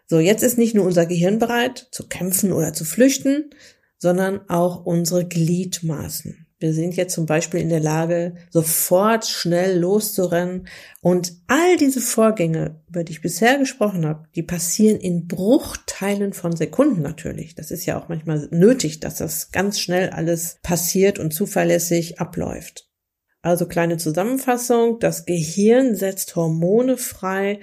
So, 0.06 0.18
jetzt 0.18 0.42
ist 0.42 0.58
nicht 0.58 0.74
nur 0.74 0.86
unser 0.86 1.06
Gehirn 1.06 1.38
bereit 1.38 1.88
zu 1.90 2.08
kämpfen 2.08 2.52
oder 2.52 2.72
zu 2.72 2.84
flüchten, 2.84 3.50
sondern 3.98 4.48
auch 4.48 4.86
unsere 4.86 5.26
Gliedmaßen. 5.26 6.47
Wir 6.60 6.72
sind 6.72 6.96
jetzt 6.96 7.14
zum 7.14 7.26
Beispiel 7.26 7.60
in 7.60 7.68
der 7.68 7.78
Lage, 7.78 8.34
sofort 8.50 9.26
schnell 9.26 9.78
loszurennen. 9.78 10.66
Und 11.00 11.34
all 11.46 11.76
diese 11.76 12.00
Vorgänge, 12.00 12.80
über 12.88 13.04
die 13.04 13.12
ich 13.12 13.22
bisher 13.22 13.58
gesprochen 13.58 14.04
habe, 14.04 14.24
die 14.34 14.42
passieren 14.42 14.98
in 14.98 15.28
Bruchteilen 15.28 16.32
von 16.32 16.56
Sekunden 16.56 17.00
natürlich. 17.00 17.54
Das 17.54 17.70
ist 17.70 17.86
ja 17.86 18.00
auch 18.00 18.08
manchmal 18.08 18.48
nötig, 18.50 18.98
dass 18.98 19.16
das 19.16 19.52
ganz 19.52 19.78
schnell 19.78 20.10
alles 20.10 20.58
passiert 20.64 21.20
und 21.20 21.32
zuverlässig 21.32 22.20
abläuft. 22.20 22.88
Also 23.40 23.66
kleine 23.66 23.96
Zusammenfassung. 23.96 24.98
Das 24.98 25.26
Gehirn 25.26 25.94
setzt 25.94 26.34
Hormone 26.34 26.96
frei, 26.96 27.60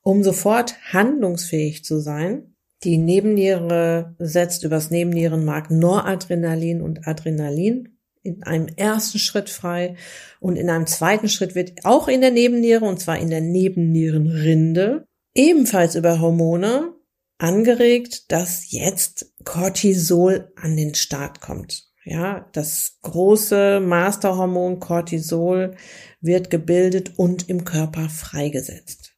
um 0.00 0.22
sofort 0.22 0.76
handlungsfähig 0.94 1.84
zu 1.84 2.00
sein. 2.00 2.54
Die 2.84 2.96
Nebenniere 2.96 4.14
setzt 4.18 4.64
übers 4.64 4.90
Nebennierenmark 4.90 5.70
Noradrenalin 5.70 6.80
und 6.80 7.06
Adrenalin 7.06 7.93
in 8.24 8.42
einem 8.42 8.66
ersten 8.76 9.18
Schritt 9.18 9.50
frei 9.50 9.96
und 10.40 10.56
in 10.56 10.68
einem 10.70 10.86
zweiten 10.86 11.28
Schritt 11.28 11.54
wird 11.54 11.84
auch 11.84 12.08
in 12.08 12.20
der 12.20 12.30
Nebenniere 12.30 12.84
und 12.84 13.00
zwar 13.00 13.18
in 13.18 13.30
der 13.30 13.40
Nebennierenrinde 13.40 15.06
ebenfalls 15.34 15.94
über 15.94 16.20
Hormone 16.20 16.94
angeregt, 17.38 18.32
dass 18.32 18.70
jetzt 18.72 19.32
Cortisol 19.44 20.52
an 20.56 20.76
den 20.76 20.94
Start 20.94 21.40
kommt. 21.40 21.84
Ja, 22.04 22.48
das 22.52 22.98
große 23.02 23.80
Masterhormon 23.80 24.78
Cortisol 24.78 25.76
wird 26.20 26.50
gebildet 26.50 27.12
und 27.16 27.48
im 27.48 27.64
Körper 27.64 28.08
freigesetzt. 28.08 29.13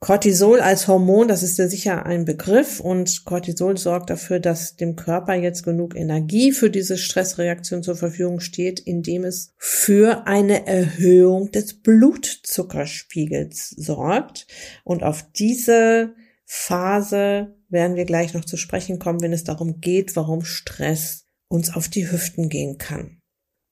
Cortisol 0.00 0.60
als 0.60 0.86
Hormon, 0.86 1.26
das 1.26 1.42
ist 1.42 1.58
ja 1.58 1.66
sicher 1.66 2.06
ein 2.06 2.24
Begriff 2.24 2.78
und 2.78 3.24
Cortisol 3.24 3.76
sorgt 3.76 4.10
dafür, 4.10 4.38
dass 4.38 4.76
dem 4.76 4.94
Körper 4.94 5.34
jetzt 5.34 5.64
genug 5.64 5.96
Energie 5.96 6.52
für 6.52 6.70
diese 6.70 6.96
Stressreaktion 6.96 7.82
zur 7.82 7.96
Verfügung 7.96 8.38
steht, 8.38 8.78
indem 8.78 9.24
es 9.24 9.54
für 9.56 10.28
eine 10.28 10.68
Erhöhung 10.68 11.50
des 11.50 11.82
Blutzuckerspiegels 11.82 13.70
sorgt. 13.70 14.46
Und 14.84 15.02
auf 15.02 15.24
diese 15.32 16.14
Phase 16.44 17.56
werden 17.68 17.96
wir 17.96 18.04
gleich 18.04 18.34
noch 18.34 18.44
zu 18.44 18.56
sprechen 18.56 19.00
kommen, 19.00 19.20
wenn 19.20 19.32
es 19.32 19.42
darum 19.42 19.80
geht, 19.80 20.14
warum 20.14 20.44
Stress 20.44 21.26
uns 21.48 21.74
auf 21.74 21.88
die 21.88 22.08
Hüften 22.08 22.48
gehen 22.48 22.78
kann. 22.78 23.20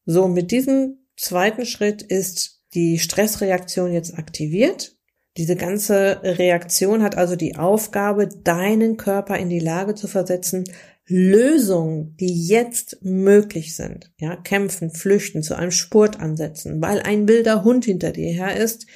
So, 0.07 0.27
mit 0.27 0.51
diesem 0.51 1.07
zweiten 1.17 1.67
Schritt 1.67 2.03
ist 2.03 2.65
die 2.75 2.99
Stressreaktion 2.99 3.93
jetzt 3.93 4.19
aktiviert 4.19 4.96
diese 5.37 5.57
ganze 5.57 6.21
Reaktion 6.23 7.03
hat 7.03 7.17
also 7.17 7.37
die 7.37 7.57
Aufgabe, 7.57 8.29
deinen 8.29 8.97
Körper 8.97 9.37
in 9.37 9.49
die 9.49 9.61
Lage 9.61 9.95
zu 9.95 10.09
versetzen, 10.09 10.65
Lösungen, 11.09 12.17
die 12.17 12.47
jetzt 12.47 12.99
möglich 13.03 13.77
sind, 13.77 14.11
ja, 14.19 14.35
kämpfen, 14.35 14.91
flüchten, 14.91 15.43
zu 15.43 15.57
einem 15.57 15.71
Spurt 15.71 16.19
ansetzen, 16.19 16.83
weil 16.83 17.01
ein 17.01 17.29
wilder 17.29 17.63
Hund 17.63 17.85
hinter 17.85 18.11
dir 18.11 18.33
her 18.33 18.57
ist, 18.57 18.87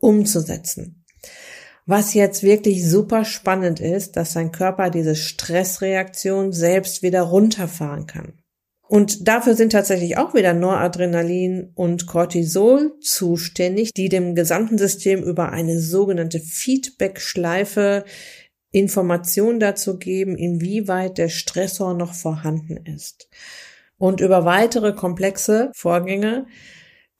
umzusetzen. 0.00 1.04
Was 1.86 2.14
jetzt 2.14 2.42
wirklich 2.42 2.88
super 2.88 3.24
spannend 3.24 3.80
ist, 3.80 4.16
dass 4.16 4.32
dein 4.32 4.52
Körper 4.52 4.90
diese 4.90 5.14
Stressreaktion 5.14 6.52
selbst 6.52 7.02
wieder 7.02 7.22
runterfahren 7.22 8.06
kann. 8.06 8.32
Und 8.90 9.28
dafür 9.28 9.54
sind 9.54 9.70
tatsächlich 9.70 10.18
auch 10.18 10.34
wieder 10.34 10.52
Noradrenalin 10.52 11.70
und 11.76 12.08
Cortisol 12.08 12.98
zuständig, 13.00 13.94
die 13.94 14.08
dem 14.08 14.34
gesamten 14.34 14.78
System 14.78 15.22
über 15.22 15.50
eine 15.52 15.78
sogenannte 15.78 16.40
Feedback-Schleife 16.40 18.04
Informationen 18.72 19.60
dazu 19.60 19.96
geben, 19.96 20.36
inwieweit 20.36 21.18
der 21.18 21.28
Stressor 21.28 21.94
noch 21.94 22.14
vorhanden 22.14 22.84
ist. 22.84 23.28
Und 23.96 24.20
über 24.20 24.44
weitere 24.44 24.92
komplexe 24.92 25.70
Vorgänge 25.72 26.48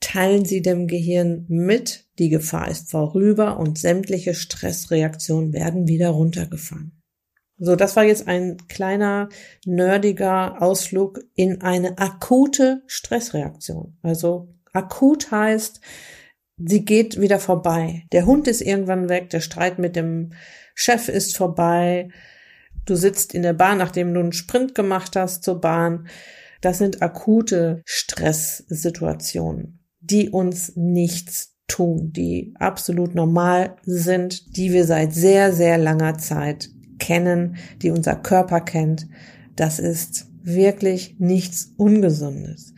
teilen 0.01 0.43
sie 0.43 0.61
dem 0.61 0.87
Gehirn 0.87 1.45
mit, 1.47 2.05
die 2.19 2.27
Gefahr 2.27 2.69
ist 2.69 2.91
vorüber 2.91 3.57
und 3.57 3.77
sämtliche 3.77 4.33
Stressreaktionen 4.33 5.53
werden 5.53 5.87
wieder 5.87 6.09
runtergefahren. 6.09 7.00
So, 7.63 7.75
das 7.75 7.95
war 7.95 8.03
jetzt 8.03 8.27
ein 8.27 8.57
kleiner 8.69 9.29
nerdiger 9.67 10.63
Ausflug 10.63 11.19
in 11.35 11.61
eine 11.61 11.99
akute 11.99 12.81
Stressreaktion. 12.87 13.99
Also 14.01 14.49
akut 14.73 15.29
heißt, 15.29 15.79
sie 16.57 16.85
geht 16.85 17.21
wieder 17.21 17.37
vorbei. 17.37 18.07
Der 18.13 18.25
Hund 18.25 18.47
ist 18.47 18.61
irgendwann 18.61 19.09
weg, 19.09 19.29
der 19.29 19.41
Streit 19.41 19.77
mit 19.77 19.95
dem 19.95 20.33
Chef 20.73 21.07
ist 21.07 21.37
vorbei. 21.37 22.09
Du 22.85 22.95
sitzt 22.95 23.35
in 23.35 23.43
der 23.43 23.53
Bahn, 23.53 23.77
nachdem 23.77 24.11
du 24.11 24.21
einen 24.21 24.33
Sprint 24.33 24.73
gemacht 24.73 25.15
hast 25.15 25.43
zur 25.43 25.61
Bahn. 25.61 26.07
Das 26.61 26.79
sind 26.79 27.03
akute 27.03 27.83
Stresssituationen, 27.85 29.85
die 29.99 30.31
uns 30.31 30.75
nichts 30.75 31.57
tun, 31.67 32.11
die 32.11 32.55
absolut 32.57 33.13
normal 33.13 33.75
sind, 33.83 34.57
die 34.57 34.73
wir 34.73 34.85
seit 34.85 35.13
sehr, 35.13 35.53
sehr 35.53 35.77
langer 35.77 36.17
Zeit 36.17 36.71
kennen, 37.01 37.57
die 37.81 37.89
unser 37.89 38.15
Körper 38.15 38.61
kennt. 38.61 39.07
Das 39.57 39.79
ist 39.79 40.27
wirklich 40.43 41.15
nichts 41.19 41.73
Ungesundes. 41.75 42.73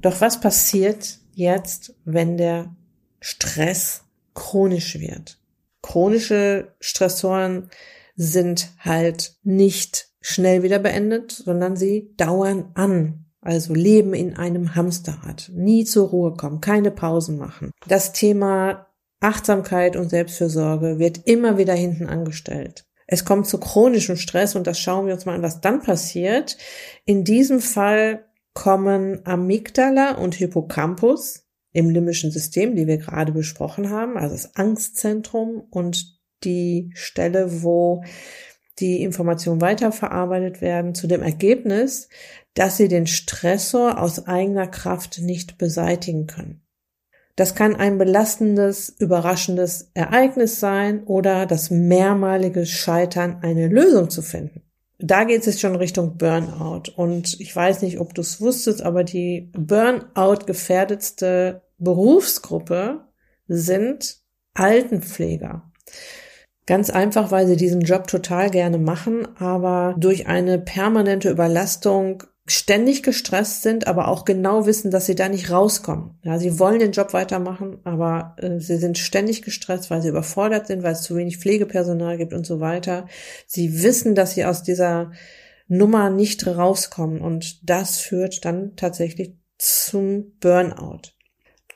Doch 0.00 0.20
was 0.20 0.40
passiert 0.40 1.18
jetzt, 1.34 1.94
wenn 2.04 2.36
der 2.36 2.74
Stress 3.20 4.02
chronisch 4.34 4.98
wird? 4.98 5.38
Chronische 5.82 6.74
Stressoren 6.80 7.68
sind 8.16 8.70
halt 8.78 9.36
nicht 9.44 10.08
schnell 10.20 10.62
wieder 10.62 10.78
beendet, 10.78 11.30
sondern 11.30 11.76
sie 11.76 12.12
dauern 12.16 12.70
an. 12.74 13.26
Also 13.42 13.72
leben 13.72 14.12
in 14.12 14.36
einem 14.36 14.74
Hamsterrad, 14.74 15.50
nie 15.54 15.84
zur 15.84 16.08
Ruhe 16.08 16.34
kommen, 16.34 16.60
keine 16.60 16.90
Pausen 16.90 17.38
machen. 17.38 17.70
Das 17.88 18.12
Thema 18.12 18.86
Achtsamkeit 19.20 19.96
und 19.96 20.10
Selbstfürsorge 20.10 20.98
wird 20.98 21.26
immer 21.26 21.56
wieder 21.56 21.74
hinten 21.74 22.06
angestellt. 22.06 22.84
Es 23.12 23.24
kommt 23.24 23.48
zu 23.48 23.58
chronischem 23.58 24.16
Stress 24.16 24.54
und 24.54 24.68
das 24.68 24.78
schauen 24.78 25.06
wir 25.06 25.14
uns 25.14 25.26
mal 25.26 25.34
an, 25.34 25.42
was 25.42 25.60
dann 25.60 25.82
passiert. 25.82 26.56
In 27.04 27.24
diesem 27.24 27.58
Fall 27.58 28.24
kommen 28.54 29.26
Amygdala 29.26 30.12
und 30.12 30.36
Hippocampus 30.36 31.44
im 31.72 31.90
limbischen 31.90 32.30
System, 32.30 32.76
die 32.76 32.86
wir 32.86 32.98
gerade 32.98 33.32
besprochen 33.32 33.90
haben, 33.90 34.16
also 34.16 34.36
das 34.36 34.54
Angstzentrum 34.54 35.66
und 35.70 36.20
die 36.44 36.92
Stelle, 36.94 37.64
wo 37.64 38.04
die 38.78 39.02
Informationen 39.02 39.60
weiterverarbeitet 39.60 40.60
werden, 40.60 40.94
zu 40.94 41.08
dem 41.08 41.22
Ergebnis, 41.22 42.08
dass 42.54 42.76
sie 42.76 42.86
den 42.86 43.08
Stressor 43.08 44.00
aus 44.00 44.28
eigener 44.28 44.68
Kraft 44.68 45.18
nicht 45.20 45.58
beseitigen 45.58 46.28
können. 46.28 46.62
Das 47.40 47.54
kann 47.54 47.74
ein 47.74 47.96
belastendes, 47.96 48.90
überraschendes 48.98 49.92
Ereignis 49.94 50.60
sein 50.60 51.04
oder 51.04 51.46
das 51.46 51.70
mehrmalige 51.70 52.66
Scheitern, 52.66 53.38
eine 53.40 53.68
Lösung 53.68 54.10
zu 54.10 54.20
finden. 54.20 54.60
Da 54.98 55.24
geht 55.24 55.46
es 55.46 55.58
schon 55.58 55.74
Richtung 55.74 56.18
Burnout. 56.18 56.92
Und 56.96 57.40
ich 57.40 57.56
weiß 57.56 57.80
nicht, 57.80 57.98
ob 57.98 58.12
du 58.12 58.20
es 58.20 58.42
wusstest, 58.42 58.82
aber 58.82 59.04
die 59.04 59.50
Burnout 59.56 60.44
gefährdetste 60.44 61.62
Berufsgruppe 61.78 63.06
sind 63.48 64.18
Altenpfleger. 64.52 65.72
Ganz 66.66 66.90
einfach, 66.90 67.30
weil 67.30 67.46
sie 67.46 67.56
diesen 67.56 67.80
Job 67.80 68.06
total 68.06 68.50
gerne 68.50 68.76
machen, 68.76 69.26
aber 69.38 69.94
durch 69.96 70.26
eine 70.26 70.58
permanente 70.58 71.30
Überlastung 71.30 72.22
ständig 72.50 73.02
gestresst 73.02 73.62
sind, 73.62 73.86
aber 73.86 74.08
auch 74.08 74.24
genau 74.24 74.66
wissen, 74.66 74.90
dass 74.90 75.06
sie 75.06 75.14
da 75.14 75.28
nicht 75.28 75.50
rauskommen. 75.50 76.18
Ja, 76.22 76.38
sie 76.38 76.58
wollen 76.58 76.78
den 76.80 76.92
Job 76.92 77.12
weitermachen, 77.12 77.78
aber 77.84 78.36
äh, 78.38 78.58
sie 78.58 78.76
sind 78.76 78.98
ständig 78.98 79.42
gestresst, 79.42 79.90
weil 79.90 80.02
sie 80.02 80.08
überfordert 80.08 80.66
sind, 80.66 80.82
weil 80.82 80.92
es 80.92 81.02
zu 81.02 81.16
wenig 81.16 81.38
Pflegepersonal 81.38 82.16
gibt 82.16 82.32
und 82.32 82.46
so 82.46 82.60
weiter. 82.60 83.06
Sie 83.46 83.82
wissen, 83.82 84.14
dass 84.14 84.34
sie 84.34 84.44
aus 84.44 84.62
dieser 84.62 85.12
Nummer 85.68 86.10
nicht 86.10 86.46
rauskommen 86.46 87.20
und 87.20 87.68
das 87.68 87.98
führt 87.98 88.44
dann 88.44 88.74
tatsächlich 88.76 89.36
zum 89.58 90.32
Burnout. 90.40 91.12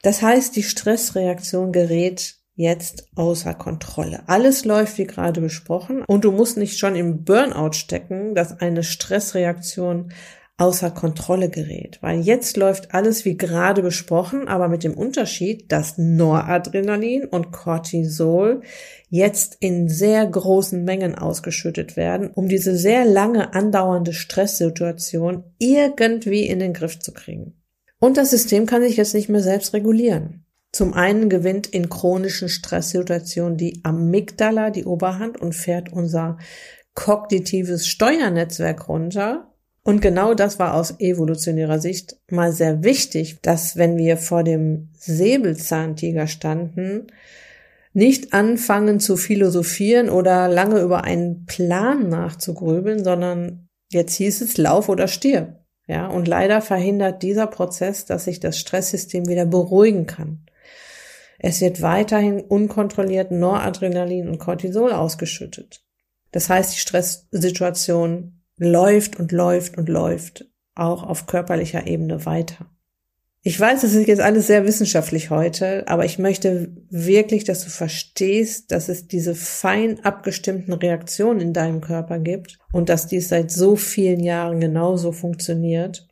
Das 0.03 0.23
heißt, 0.23 0.57
die 0.57 0.65
Stressreaktion 0.65 1.73
gerät 1.73 2.35
jetzt 2.57 3.09
außer 3.15 3.55
Kontrolle. 3.55 4.25
Alles 4.27 4.65
läuft 4.65 4.99
wie 4.99 5.07
gerade 5.07 5.41
besprochen 5.41 6.03
und 6.07 6.25
du 6.25 6.33
musst 6.33 6.57
nicht 6.57 6.79
schon 6.79 6.97
im 6.97 7.25
Burnout 7.25 7.73
stecken, 7.73 8.35
dass 8.35 8.61
eine 8.61 8.83
Stressreaktion 8.83 10.13
außer 10.57 10.91
Kontrolle 10.91 11.49
gerät. 11.49 11.99
Weil 12.01 12.21
jetzt 12.21 12.57
läuft 12.57 12.95
alles 12.95 13.25
wie 13.25 13.37
gerade 13.37 13.83
besprochen, 13.83 14.47
aber 14.47 14.69
mit 14.69 14.85
dem 14.85 14.95
Unterschied, 14.95 15.71
dass 15.73 15.99
Noradrenalin 15.99 17.25
und 17.25 17.51
Cortisol 17.51 18.63
jetzt 19.09 19.57
in 19.61 19.89
sehr 19.89 20.27
großen 20.27 20.85
Mengen 20.85 21.17
ausgeschüttet 21.17 21.97
werden, 21.97 22.31
um 22.31 22.49
diese 22.49 22.77
sehr 22.77 23.05
lange 23.05 23.55
andauernde 23.55 24.13
Stresssituation 24.13 25.45
irgendwie 25.59 26.47
in 26.47 26.61
den 26.61 26.73
Griff 26.73 27.01
zu 27.01 27.13
kriegen. 27.13 27.61
Und 27.99 28.17
das 28.17 28.31
System 28.31 28.67
kann 28.67 28.83
sich 28.83 28.97
jetzt 28.97 29.15
nicht 29.15 29.29
mehr 29.29 29.43
selbst 29.43 29.73
regulieren. 29.73 30.45
Zum 30.73 30.93
einen 30.93 31.29
gewinnt 31.29 31.69
in 31.69 31.89
chronischen 31.89 32.49
Stresssituationen 32.49 33.57
die 33.57 33.81
Amygdala 33.85 34.71
die 34.71 34.85
Oberhand 34.85 35.41
und 35.41 35.55
fährt 35.55 35.93
unser 35.93 36.39
kognitives 36.95 37.87
Steuernetzwerk 37.87 38.89
runter, 38.89 39.54
Und 39.85 40.01
genau 40.01 40.33
das 40.33 40.59
war 40.59 40.75
aus 40.75 40.99
evolutionärer 40.99 41.79
Sicht 41.79 42.17
mal 42.31 42.53
sehr 42.53 42.83
wichtig, 42.83 43.39
dass 43.43 43.77
wenn 43.77 43.99
wir 43.99 44.17
vor 44.17 44.43
dem 44.43 44.89
Säbelzahntiger 44.99 46.27
standen, 46.27 47.09
nicht 47.93 48.33
anfangen 48.33 48.99
zu 48.99 49.17
philosophieren 49.17 50.09
oder 50.09 50.49
lange 50.49 50.81
über 50.81 51.05
einen 51.05 51.45
Plan 51.45 52.09
nachzugrübeln, 52.09 53.05
sondern 53.05 53.69
jetzt 53.93 54.15
hieß 54.15 54.41
es 54.41 54.57
Lauf 54.57 54.89
oder 54.89 55.07
stirb. 55.07 55.61
Ja, 55.87 56.07
und 56.07 56.27
leider 56.27 56.63
verhindert 56.63 57.23
dieser 57.23 57.47
Prozess, 57.47 58.07
dass 58.07 58.25
sich 58.25 58.41
das 58.41 58.59
Stresssystem 58.59 59.29
wieder 59.29 59.45
beruhigen 59.45 60.07
kann. 60.07 60.47
Es 61.39 61.61
wird 61.61 61.83
weiterhin 61.83 62.41
unkontrolliert 62.41 63.31
Noradrenalin 63.31 64.29
und 64.29 64.39
Cortisol 64.39 64.93
ausgeschüttet. 64.93 65.85
Das 66.33 66.49
heißt, 66.49 66.75
die 66.75 66.79
Stresssituation 66.79 68.41
läuft 68.57 69.19
und 69.19 69.33
läuft 69.33 69.79
und 69.79 69.89
läuft 69.89 70.47
auch 70.75 71.03
auf 71.03 71.27
körperlicher 71.27 71.87
Ebene 71.87 72.27
weiter. 72.27 72.71
Ich 73.47 73.61
weiß, 73.61 73.83
es 73.83 73.95
ist 73.95 74.09
jetzt 74.09 74.23
alles 74.23 74.47
sehr 74.47 74.65
wissenschaftlich 74.65 75.29
heute, 75.29 75.87
aber 75.87 76.07
ich 76.07 76.19
möchte 76.19 76.75
wirklich, 76.89 77.45
dass 77.45 77.63
du 77.63 77.69
verstehst, 77.69 78.73
dass 78.73 78.89
es 78.89 79.07
diese 79.07 79.35
fein 79.35 80.03
abgestimmten 80.03 80.73
Reaktionen 80.73 81.41
in 81.41 81.53
deinem 81.53 81.83
Körper 81.83 82.19
gibt 82.19 82.59
und 82.73 82.89
dass 82.89 83.07
dies 83.07 83.29
seit 83.29 83.51
so 83.51 83.77
vielen 83.77 84.21
Jahren 84.21 84.61
genauso 84.61 85.13
funktioniert. 85.13 86.09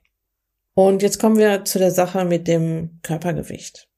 Und 0.75 1.01
jetzt 1.03 1.19
kommen 1.19 1.39
wir 1.39 1.65
zu 1.65 1.79
der 1.79 1.91
Sache 1.91 2.27
mit 2.27 2.49
dem 2.49 3.01
Körpergewicht. 3.03 3.89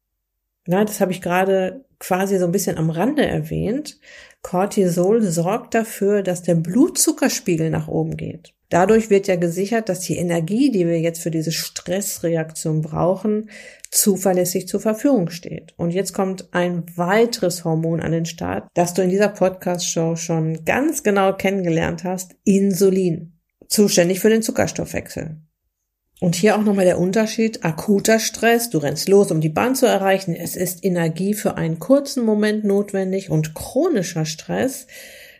Na, 0.67 0.85
das 0.85 1.01
habe 1.01 1.11
ich 1.11 1.21
gerade 1.21 1.85
quasi 2.07 2.39
so 2.39 2.45
ein 2.45 2.53
bisschen 2.53 2.77
am 2.77 2.91
Rande 2.91 3.27
erwähnt. 3.27 3.99
Cortisol 4.43 5.23
sorgt 5.23 5.75
dafür, 5.75 6.23
dass 6.23 6.43
der 6.43 6.55
Blutzuckerspiegel 6.55 7.71
nach 7.71 7.89
oben 7.89 8.19
geht. 8.19 8.53
Dadurch 8.69 9.09
wird 9.09 9.27
ja 9.27 9.37
gesichert, 9.37 9.89
dass 9.89 10.01
die 10.01 10.19
Energie, 10.19 10.71
die 10.71 10.87
wir 10.87 11.01
jetzt 11.01 11.23
für 11.23 11.31
diese 11.31 11.53
Stressreaktion 11.53 12.83
brauchen, 12.83 13.49
zuverlässig 13.91 14.69
zur 14.69 14.81
Verfügung 14.81 15.31
steht. 15.31 15.73
Und 15.77 15.93
jetzt 15.93 16.13
kommt 16.13 16.53
ein 16.53 16.85
weiteres 16.97 17.65
Hormon 17.65 18.01
an 18.01 18.13
den 18.13 18.27
Start, 18.27 18.69
das 18.75 18.93
du 18.93 19.03
in 19.03 19.11
dieser 19.11 19.29
Podcast-Show 19.29 20.17
schon 20.17 20.65
ganz 20.65 21.05
genau 21.05 21.33
kennengelernt 21.33 22.05
hast, 22.05 22.37
Insulin, 22.45 23.39
zuständig 23.69 24.21
für 24.21 24.29
den 24.29 24.43
Zuckerstoffwechsel. 24.43 25.39
Und 26.21 26.37
hier 26.37 26.57
auch 26.57 26.63
nochmal 26.63 26.85
der 26.85 26.99
Unterschied. 26.99 27.65
Akuter 27.65 28.19
Stress, 28.19 28.71
du 28.71 28.79
rennst 28.79 29.09
los, 29.09 29.31
um 29.31 29.41
die 29.41 29.49
Bahn 29.49 29.75
zu 29.75 29.87
erreichen. 29.87 30.35
Es 30.35 30.57
ist 30.57 30.85
Energie 30.85 31.35
für 31.35 31.57
einen 31.57 31.79
kurzen 31.79 32.25
Moment 32.25 32.65
notwendig 32.65 33.31
und 33.31 33.55
chronischer 33.55 34.25
Stress 34.25 34.87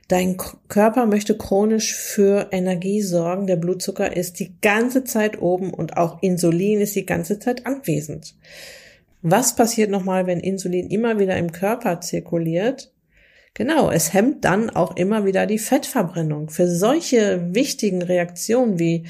Dein 0.09 0.37
Körper 0.69 1.07
möchte 1.07 1.37
chronisch 1.37 1.95
für 1.95 2.49
Energie 2.51 3.01
sorgen. 3.01 3.47
Der 3.47 3.57
Blutzucker 3.57 4.15
ist 4.15 4.39
die 4.39 4.55
ganze 4.61 5.05
Zeit 5.05 5.41
oben 5.41 5.73
und 5.73 5.97
auch 5.97 6.23
Insulin 6.23 6.81
ist 6.81 6.95
die 6.95 7.07
ganze 7.07 7.39
Zeit 7.39 7.67
anwesend. 7.67 8.35
Was 9.23 9.57
passiert 9.57 9.91
nochmal, 9.91 10.27
wenn 10.27 10.41
Insulin 10.41 10.91
immer 10.91 11.19
wieder 11.19 11.39
im 11.39 11.53
Körper 11.53 12.03
zirkuliert? 12.03 12.93
Genau, 13.55 13.91
es 13.91 14.13
hemmt 14.13 14.45
dann 14.45 14.69
auch 14.69 14.97
immer 14.97 15.25
wieder 15.25 15.47
die 15.47 15.59
Fettverbrennung. 15.59 16.51
Für 16.51 16.69
solche 16.69 17.55
wichtigen 17.55 18.03
Reaktionen 18.03 18.79
wie 18.79 19.05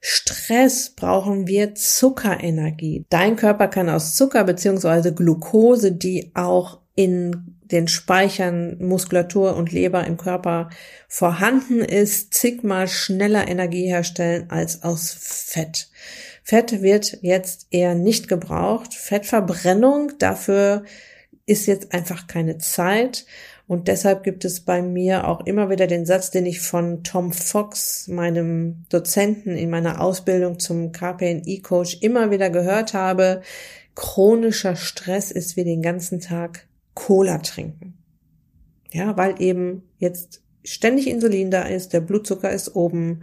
Stress 0.00 0.90
brauchen 0.90 1.46
wir 1.46 1.74
Zuckerenergie. 1.74 3.04
Dein 3.10 3.36
Körper 3.36 3.68
kann 3.68 3.88
aus 3.88 4.14
Zucker 4.14 4.44
beziehungsweise 4.44 5.12
Glucose, 5.12 5.92
die 5.92 6.30
auch 6.34 6.80
in 6.94 7.58
den 7.70 7.88
Speichern 7.88 8.78
Muskulatur 8.78 9.56
und 9.56 9.72
Leber 9.72 10.06
im 10.06 10.16
Körper 10.16 10.70
vorhanden 11.06 11.80
ist, 11.80 12.34
zigmal 12.34 12.88
schneller 12.88 13.46
Energie 13.46 13.86
herstellen 13.86 14.46
als 14.48 14.82
aus 14.82 15.14
Fett. 15.18 15.90
Fett 16.42 16.80
wird 16.80 17.18
jetzt 17.20 17.66
eher 17.70 17.94
nicht 17.94 18.26
gebraucht. 18.26 18.94
Fettverbrennung, 18.94 20.12
dafür 20.18 20.84
ist 21.44 21.66
jetzt 21.66 21.92
einfach 21.92 22.26
keine 22.26 22.58
Zeit. 22.58 23.26
Und 23.68 23.86
deshalb 23.86 24.22
gibt 24.22 24.46
es 24.46 24.60
bei 24.60 24.80
mir 24.80 25.28
auch 25.28 25.44
immer 25.44 25.68
wieder 25.68 25.86
den 25.86 26.06
Satz, 26.06 26.30
den 26.30 26.46
ich 26.46 26.60
von 26.60 27.04
Tom 27.04 27.32
Fox, 27.34 28.08
meinem 28.08 28.86
Dozenten 28.88 29.56
in 29.56 29.68
meiner 29.68 30.00
Ausbildung 30.00 30.58
zum 30.58 30.90
KPNI-Coach, 30.90 31.98
immer 32.00 32.30
wieder 32.30 32.48
gehört 32.48 32.94
habe. 32.94 33.42
Chronischer 33.94 34.74
Stress 34.74 35.30
ist 35.30 35.58
wie 35.58 35.64
den 35.64 35.82
ganzen 35.82 36.18
Tag 36.18 36.66
Cola 36.94 37.38
trinken. 37.38 37.98
Ja, 38.90 39.18
weil 39.18 39.40
eben 39.40 39.82
jetzt 39.98 40.40
ständig 40.64 41.06
Insulin 41.06 41.50
da 41.50 41.62
ist, 41.62 41.92
der 41.92 42.00
Blutzucker 42.00 42.50
ist 42.50 42.74
oben, 42.74 43.20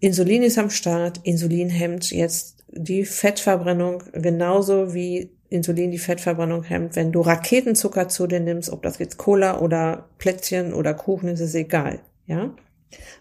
Insulin 0.00 0.42
ist 0.42 0.58
am 0.58 0.70
Start, 0.70 1.20
Insulin 1.22 1.70
hemmt 1.70 2.10
jetzt 2.10 2.64
die 2.68 3.04
Fettverbrennung 3.04 4.02
genauso 4.12 4.94
wie 4.94 5.35
Insulin 5.48 5.90
die 5.90 5.98
Fettverbrennung 5.98 6.62
hemmt. 6.62 6.96
Wenn 6.96 7.12
du 7.12 7.20
Raketenzucker 7.20 8.08
zu 8.08 8.26
dir 8.26 8.40
nimmst, 8.40 8.70
ob 8.70 8.82
das 8.82 8.98
jetzt 8.98 9.16
Cola 9.16 9.60
oder 9.60 10.08
Plätzchen 10.18 10.72
oder 10.74 10.94
Kuchen 10.94 11.28
ist, 11.28 11.40
ist 11.40 11.54
egal. 11.54 12.00
Ja. 12.26 12.50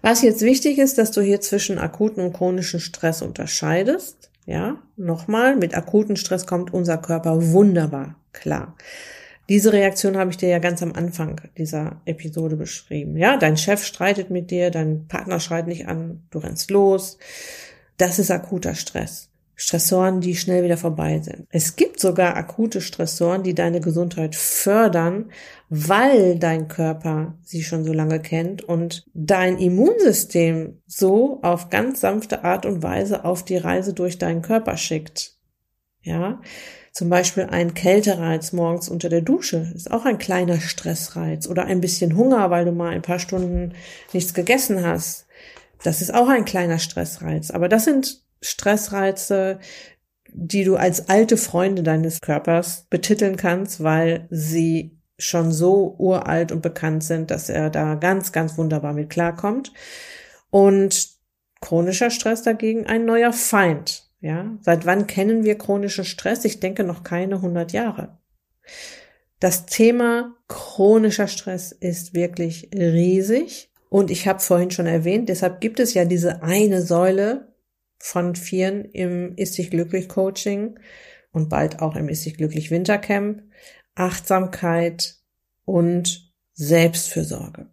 Was 0.02 0.22
jetzt 0.22 0.42
wichtig 0.42 0.78
ist, 0.78 0.98
dass 0.98 1.12
du 1.12 1.22
hier 1.22 1.42
zwischen 1.42 1.78
akuten 1.78 2.24
und 2.24 2.34
chronischen 2.34 2.80
Stress 2.80 3.22
unterscheidest. 3.22 4.30
Ja, 4.46 4.78
nochmal, 4.96 5.56
mit 5.56 5.76
akuten 5.76 6.16
Stress 6.18 6.46
kommt 6.46 6.72
unser 6.72 6.98
Körper 7.00 7.52
wunderbar 7.52 8.16
klar. 8.32 8.76
Diese 9.50 9.74
Reaktion 9.74 10.18
habe 10.18 10.32
ich 10.32 10.38
dir 10.38 10.50
ja 10.50 10.60
ganz 10.60 10.82
am 10.82 10.94
Anfang 10.94 11.42
dieser 11.58 12.02
Episode 12.06 12.56
beschrieben. 12.56 13.18
Ja, 13.18 13.38
dein 13.38 13.58
Chef 13.58 13.84
streitet 13.84 14.30
mit 14.32 14.50
dir, 14.50 14.72
dein 14.72 15.08
Partner 15.08 15.40
schreit 15.40 15.68
nicht 15.68 15.88
an, 15.88 16.24
du 16.32 16.40
rennst 16.40 16.72
los. 16.72 17.18
Das 17.98 18.20
ist 18.20 18.32
akuter 18.32 18.76
Stress. 18.76 19.30
Stressoren, 19.56 20.20
die 20.20 20.36
schnell 20.36 20.64
wieder 20.64 20.78
vorbei 20.78 21.20
sind. 21.20 21.48
Es 21.50 21.76
gibt 21.76 22.00
sogar 22.00 22.36
akute 22.36 22.82
Stressoren, 22.82 23.44
die 23.44 23.56
deine 23.56 23.80
Gesundheit 23.80 24.36
fördern, 24.36 25.32
weil 25.70 26.38
dein 26.38 26.68
Körper 26.68 27.38
sie 27.42 27.64
schon 27.64 27.86
so 27.86 27.94
lange 27.94 28.20
kennt 28.20 28.64
und 28.64 29.06
dein 29.14 29.58
Immunsystem 29.58 30.82
so 30.86 31.40
auf 31.42 31.70
ganz 31.70 32.02
sanfte 32.02 32.44
Art 32.44 32.66
und 32.66 32.84
Weise 32.84 33.24
auf 33.24 33.44
die 33.44 33.58
Reise 33.58 33.94
durch 33.94 34.18
deinen 34.18 34.42
Körper 34.42 34.76
schickt. 34.78 35.36
Ja, 36.02 36.40
zum 36.92 37.10
Beispiel 37.10 37.46
ein 37.46 37.74
Kältereiz 37.74 38.54
morgens 38.54 38.90
unter 38.90 39.10
der 39.10 39.22
Dusche 39.22 39.72
ist 39.76 39.92
auch 39.92 40.06
ein 40.06 40.18
kleiner 40.18 40.62
Stressreiz 40.62 41.48
oder 41.48 41.66
ein 41.66 41.82
bisschen 41.82 42.16
Hunger, 42.16 42.52
weil 42.52 42.66
du 42.66 42.72
mal 42.72 42.92
ein 42.92 43.02
paar 43.02 43.20
Stunden 43.20 43.74
nichts 44.14 44.34
gegessen 44.34 44.86
hast. 44.86 45.26
Das 45.84 46.02
ist 46.02 46.14
auch 46.14 46.30
ein 46.30 46.46
kleiner 46.46 46.80
Stressreiz. 46.80 47.52
Aber 47.52 47.70
das 47.70 47.86
sind 47.86 48.25
Stressreize, 48.46 49.60
die 50.32 50.64
du 50.64 50.76
als 50.76 51.10
alte 51.10 51.38
Freunde 51.38 51.84
deines 51.84 52.20
Körpers 52.22 52.88
betiteln 52.90 53.38
kannst, 53.38 53.84
weil 53.84 54.28
sie 54.30 55.00
schon 55.18 55.52
so 55.52 55.96
uralt 55.98 56.52
und 56.52 56.62
bekannt 56.62 57.04
sind, 57.04 57.32
dass 57.32 57.50
er 57.50 57.70
da 57.70 57.96
ganz, 57.96 58.32
ganz 58.32 58.58
wunderbar 58.58 58.94
mit 58.94 59.10
klarkommt. 59.10 59.72
Und 60.50 61.10
chronischer 61.62 62.10
Stress 62.10 62.44
dagegen 62.44 62.86
ein 62.86 63.06
neuer 63.06 63.34
Feind. 63.34 64.04
Ja, 64.20 64.58
seit 64.62 64.86
wann 64.86 65.08
kennen 65.08 65.44
wir 65.44 65.58
chronischen 65.58 66.06
Stress? 66.06 66.46
Ich 66.46 66.60
denke 66.60 66.84
noch 66.84 67.04
keine 67.04 67.36
100 67.36 67.72
Jahre. 67.72 68.18
Das 69.40 69.66
Thema 69.66 70.36
chronischer 70.48 71.28
Stress 71.28 71.72
ist 71.72 72.14
wirklich 72.14 72.70
riesig 72.74 73.72
und 73.90 74.10
ich 74.10 74.28
habe 74.28 74.40
vorhin 74.40 74.72
schon 74.72 74.88
erwähnt, 74.88 75.30
deshalb 75.30 75.62
gibt 75.62 75.80
es 75.80 75.94
ja 75.94 76.06
diese 76.06 76.42
eine 76.42 76.82
Säule 76.82 77.55
von 78.06 78.36
vieren 78.36 78.86
im 78.86 79.34
Ist 79.36 79.58
dich 79.58 79.72
glücklich 79.72 80.08
Coaching 80.08 80.78
und 81.32 81.50
bald 81.50 81.82
auch 81.82 81.96
im 81.96 82.08
Ist 82.08 82.24
dich 82.24 82.38
glücklich 82.38 82.70
Wintercamp, 82.70 83.42
Achtsamkeit 83.96 85.16
und 85.66 86.32
Selbstfürsorge. 86.54 87.66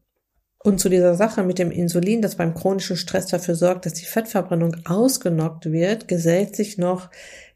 Und 0.59 0.81
zu 0.81 0.89
dieser 0.89 1.17
Sache 1.17 1.43
mit 1.43 1.59
dem 1.59 1.71
Insulin, 1.71 2.23
das 2.23 2.37
beim 2.37 2.55
chronischen 2.55 2.97
Stress 2.97 3.27
dafür 3.27 3.57
sorgt, 3.57 3.85
dass 3.85 3.93
die 3.93 4.07
Fettverbrennung 4.07 4.75
ausgenockt 4.87 5.71
wird, 5.71 6.09
gesellt 6.09 6.57
sich 6.57 6.79
noch 6.79 7.11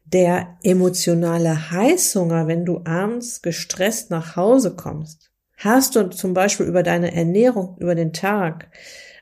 der 0.05 0.57
emotionale 0.61 1.71
Heißhunger, 1.71 2.45
wenn 2.45 2.63
du 2.63 2.81
abends 2.85 3.41
gestresst 3.41 4.11
nach 4.11 4.35
Hause 4.35 4.75
kommst. 4.75 5.31
Hast 5.57 5.95
du 5.95 6.11
zum 6.11 6.35
Beispiel 6.35 6.67
über 6.67 6.83
deine 6.83 7.11
Ernährung 7.15 7.75
über 7.79 7.95
den 7.95 8.13
Tag 8.13 8.69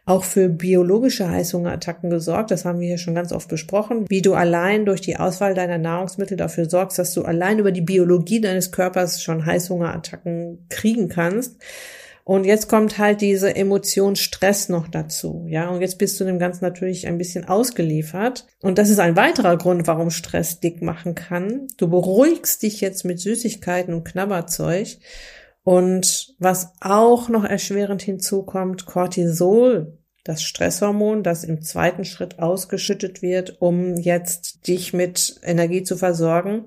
auch 0.05 0.23
für 0.23 0.49
biologische 0.49 1.29
Heißhungerattacken 1.29 2.09
gesorgt. 2.09 2.51
Das 2.51 2.63
haben 2.63 2.79
wir 2.79 2.87
hier 2.87 2.99
schon 2.99 3.15
ganz 3.15 3.31
oft 3.31 3.49
besprochen, 3.49 4.05
wie 4.07 4.21
du 4.21 4.35
allein 4.35 4.85
durch 4.85 5.01
die 5.01 5.17
Auswahl 5.17 5.55
deiner 5.55 5.79
Nahrungsmittel 5.79 6.37
dafür 6.37 6.69
sorgst, 6.69 6.99
dass 6.99 7.13
du 7.13 7.23
allein 7.23 7.57
über 7.57 7.71
die 7.71 7.81
Biologie 7.81 8.39
deines 8.39 8.71
Körpers 8.71 9.23
schon 9.23 9.45
Heißhungerattacken 9.45 10.67
kriegen 10.69 11.09
kannst. 11.09 11.57
Und 12.23 12.43
jetzt 12.43 12.69
kommt 12.69 12.97
halt 12.97 13.21
diese 13.21 13.55
Emotion 13.55 14.15
Stress 14.15 14.67
noch 14.67 14.87
dazu, 14.87 15.45
ja. 15.47 15.69
Und 15.69 15.81
jetzt 15.81 15.99
bist 15.99 16.19
du 16.19 16.23
dem 16.23 16.39
Ganzen 16.39 16.65
natürlich 16.65 17.05
ein 17.05 17.19
bisschen 17.19 17.47
ausgeliefert. 17.47 18.47
Und 18.63 18.79
das 18.79 18.89
ist 18.89 18.97
ein 18.97 19.15
weiterer 19.15 19.57
Grund, 19.57 19.85
warum 19.85 20.09
Stress 20.09 20.59
dick 20.59 20.81
machen 20.81 21.13
kann. 21.13 21.67
Du 21.77 21.87
beruhigst 21.87 22.63
dich 22.63 22.81
jetzt 22.81 23.05
mit 23.05 23.19
Süßigkeiten 23.19 23.93
und 23.93 24.05
Knabberzeug. 24.05 24.97
Und 25.65 26.35
was 26.37 26.73
auch 26.79 27.27
noch 27.27 27.43
erschwerend 27.43 28.03
hinzukommt, 28.03 28.85
Cortisol 28.85 29.97
das 30.25 30.41
Stresshormon, 30.41 31.21
das 31.21 31.43
im 31.43 31.61
zweiten 31.61 32.03
Schritt 32.03 32.39
ausgeschüttet 32.39 33.21
wird, 33.21 33.61
um 33.61 33.95
jetzt 33.95 34.67
dich 34.67 34.91
mit 34.91 35.39
Energie 35.43 35.83
zu 35.83 35.97
versorgen, 35.97 36.65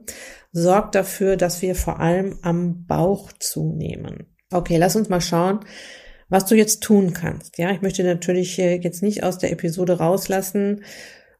sorgt 0.52 0.94
dafür, 0.94 1.36
dass 1.36 1.60
wir 1.60 1.74
vor 1.74 1.98
allem 2.00 2.38
am 2.42 2.86
Bauch 2.86 3.32
zunehmen. 3.32 4.26
Okay, 4.52 4.76
lass 4.78 4.94
uns 4.94 5.08
mal 5.08 5.20
schauen, 5.20 5.60
was 6.28 6.46
du 6.46 6.54
jetzt 6.54 6.84
tun 6.84 7.12
kannst. 7.12 7.58
Ja, 7.58 7.72
ich 7.72 7.82
möchte 7.82 8.04
natürlich 8.04 8.56
jetzt 8.56 9.02
nicht 9.02 9.24
aus 9.24 9.38
der 9.38 9.50
Episode 9.50 9.98
rauslassen, 9.98 10.84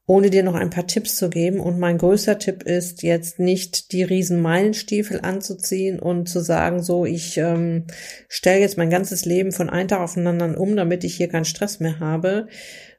ohne 0.09 0.31
dir 0.31 0.43
noch 0.43 0.55
ein 0.55 0.71
paar 0.71 0.87
Tipps 0.87 1.17
zu 1.17 1.29
geben. 1.29 1.61
Und 1.61 1.79
mein 1.79 1.99
größter 1.99 2.39
Tipp 2.39 2.63
ist 2.63 3.03
jetzt 3.03 3.39
nicht 3.39 3.93
die 3.93 4.03
riesen 4.03 4.41
Meilenstiefel 4.41 5.21
anzuziehen 5.21 6.01
und 6.01 6.31
zu 6.31 6.41
sagen, 6.41 6.83
so, 6.83 7.05
ich 7.05 7.37
ähm, 7.37 7.85
stelle 8.27 8.61
jetzt 8.61 8.79
mein 8.79 8.89
ganzes 8.89 9.27
Leben 9.27 9.53
von 9.53 9.69
einem 9.69 9.87
Tag 9.87 10.01
aufeinander 10.01 10.59
um, 10.59 10.77
damit 10.77 11.05
ich 11.05 11.15
hier 11.15 11.29
keinen 11.29 11.45
Stress 11.45 11.79
mehr 11.79 12.01
habe, 12.01 12.49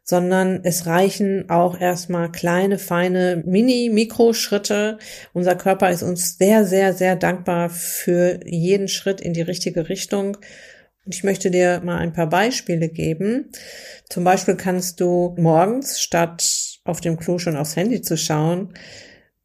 sondern 0.03 0.59
es 0.63 0.85
reichen 0.85 1.49
auch 1.49 1.81
erstmal 1.81 2.31
kleine, 2.31 2.77
feine 2.77 3.41
Mini-Mikroschritte. 3.43 4.99
Unser 5.33 5.55
Körper 5.55 5.89
ist 5.89 6.03
uns 6.03 6.37
sehr, 6.37 6.63
sehr, 6.63 6.93
sehr 6.93 7.15
dankbar 7.15 7.71
für 7.71 8.39
jeden 8.45 8.87
Schritt 8.87 9.19
in 9.19 9.33
die 9.33 9.41
richtige 9.41 9.89
Richtung. 9.89 10.37
Und 11.05 11.15
ich 11.15 11.23
möchte 11.23 11.49
dir 11.49 11.81
mal 11.83 11.97
ein 11.97 12.13
paar 12.13 12.29
Beispiele 12.29 12.87
geben. 12.87 13.49
Zum 14.09 14.23
Beispiel 14.23 14.55
kannst 14.55 14.99
du 14.99 15.33
morgens 15.39 15.99
statt 15.99 16.58
auf 16.89 17.01
dem 17.01 17.17
Klo 17.17 17.37
schon 17.37 17.55
aufs 17.55 17.75
Handy 17.75 18.01
zu 18.01 18.17
schauen, 18.17 18.73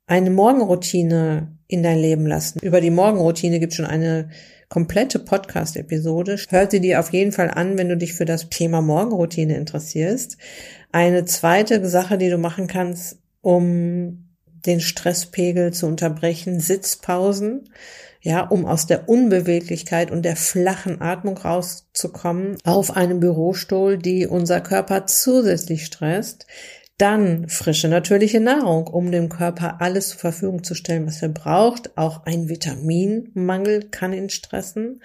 eine 0.07 0.31
Morgenroutine 0.31 1.57
in 1.67 1.83
dein 1.83 1.99
Leben 1.99 2.27
lassen. 2.27 2.59
Über 2.61 2.81
die 2.81 2.91
Morgenroutine 2.91 3.61
gibt 3.61 3.75
schon 3.75 3.87
eine 3.87 4.31
komplette 4.69 5.19
Podcast-Episode. 5.19 6.39
Hör 6.49 6.71
sie 6.71 6.81
dir 6.81 7.01
auf 7.01 7.13
jeden 7.13 7.33
Fall 7.33 7.51
an, 7.51 7.79
wenn 7.79 7.89
du 7.89 7.97
dich 7.97 8.15
für 8.15 8.25
das 8.25 8.49
Thema 8.51 8.83
Morgenroutine 8.83 9.57
interessierst. 9.57 10.37
Eine 10.93 11.25
zweite 11.25 11.87
Sache, 11.89 12.19
die 12.19 12.29
du 12.29 12.39
machen 12.39 12.67
kannst, 12.67 13.19
um 13.41 14.29
den 14.67 14.81
Stresspegel 14.81 15.73
zu 15.73 15.87
unterbrechen, 15.87 16.61
Sitzpausen 16.61 17.69
ja, 18.25 18.41
um 18.41 18.65
aus 18.65 18.87
der 18.87 19.07
Unbeweglichkeit 19.07 20.11
und 20.11 20.23
der 20.23 20.35
flachen 20.35 21.03
Atmung 21.03 21.37
rauszukommen, 21.37 22.57
auf 22.65 22.97
einem 22.97 23.21
Bürostuhl, 23.21 23.99
die 23.99 24.27
unser 24.27 24.63
Körper 24.63 25.07
zusätzlich 25.07 25.85
stresst, 25.85 26.47
dann 26.99 27.49
frische 27.49 27.89
natürliche 27.89 28.41
Nahrung, 28.41 28.87
um 28.87 29.11
dem 29.11 29.29
Körper 29.29 29.81
alles 29.81 30.11
zur 30.11 30.21
Verfügung 30.21 30.63
zu 30.63 30.75
stellen, 30.75 31.07
was 31.07 31.23
er 31.23 31.29
braucht. 31.29 31.97
Auch 31.99 32.25
ein 32.25 32.49
Vitaminmangel 32.49 33.89
kann 33.91 34.13
ihn 34.13 34.31
stressen. 34.31 35.03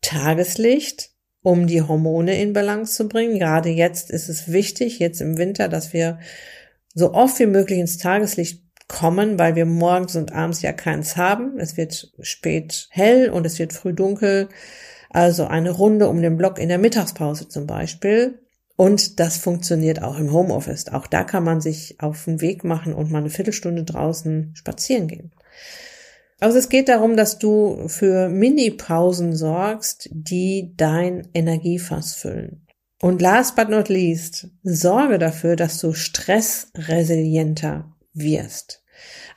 Tageslicht, 0.00 1.10
um 1.42 1.66
die 1.66 1.82
Hormone 1.82 2.40
in 2.40 2.54
Balance 2.54 2.94
zu 2.94 3.08
bringen. 3.08 3.38
Gerade 3.38 3.68
jetzt 3.68 4.10
ist 4.10 4.28
es 4.28 4.50
wichtig, 4.50 4.98
jetzt 4.98 5.20
im 5.20 5.36
Winter, 5.36 5.68
dass 5.68 5.92
wir 5.92 6.18
so 6.94 7.12
oft 7.12 7.38
wie 7.38 7.46
möglich 7.46 7.78
ins 7.78 7.98
Tageslicht 7.98 8.62
kommen, 8.88 9.38
weil 9.38 9.54
wir 9.54 9.66
morgens 9.66 10.16
und 10.16 10.32
abends 10.32 10.62
ja 10.62 10.72
keins 10.72 11.18
haben. 11.18 11.58
Es 11.58 11.76
wird 11.76 12.10
spät 12.20 12.88
hell 12.90 13.28
und 13.28 13.44
es 13.44 13.58
wird 13.58 13.74
früh 13.74 13.92
dunkel. 13.92 14.48
Also 15.10 15.46
eine 15.46 15.70
Runde 15.70 16.08
um 16.08 16.22
den 16.22 16.38
Block 16.38 16.58
in 16.58 16.70
der 16.70 16.78
Mittagspause 16.78 17.48
zum 17.48 17.66
Beispiel 17.66 18.38
und 18.80 19.18
das 19.18 19.38
funktioniert 19.38 20.04
auch 20.04 20.20
im 20.20 20.32
Homeoffice. 20.32 20.86
Auch 20.86 21.08
da 21.08 21.24
kann 21.24 21.42
man 21.42 21.60
sich 21.60 21.96
auf 21.98 22.26
den 22.26 22.40
Weg 22.40 22.62
machen 22.62 22.94
und 22.94 23.10
mal 23.10 23.18
eine 23.18 23.28
Viertelstunde 23.28 23.82
draußen 23.82 24.52
spazieren 24.54 25.08
gehen. 25.08 25.32
Also 26.38 26.58
es 26.58 26.68
geht 26.68 26.88
darum, 26.88 27.16
dass 27.16 27.40
du 27.40 27.88
für 27.88 28.28
Mini-Pausen 28.28 29.34
sorgst, 29.34 30.08
die 30.12 30.74
dein 30.76 31.26
Energiefass 31.34 32.14
füllen. 32.14 32.68
Und 33.02 33.20
last 33.20 33.56
but 33.56 33.68
not 33.68 33.88
least, 33.88 34.46
sorge 34.62 35.18
dafür, 35.18 35.56
dass 35.56 35.80
du 35.80 35.92
stressresilienter 35.92 37.92
wirst. 38.12 38.84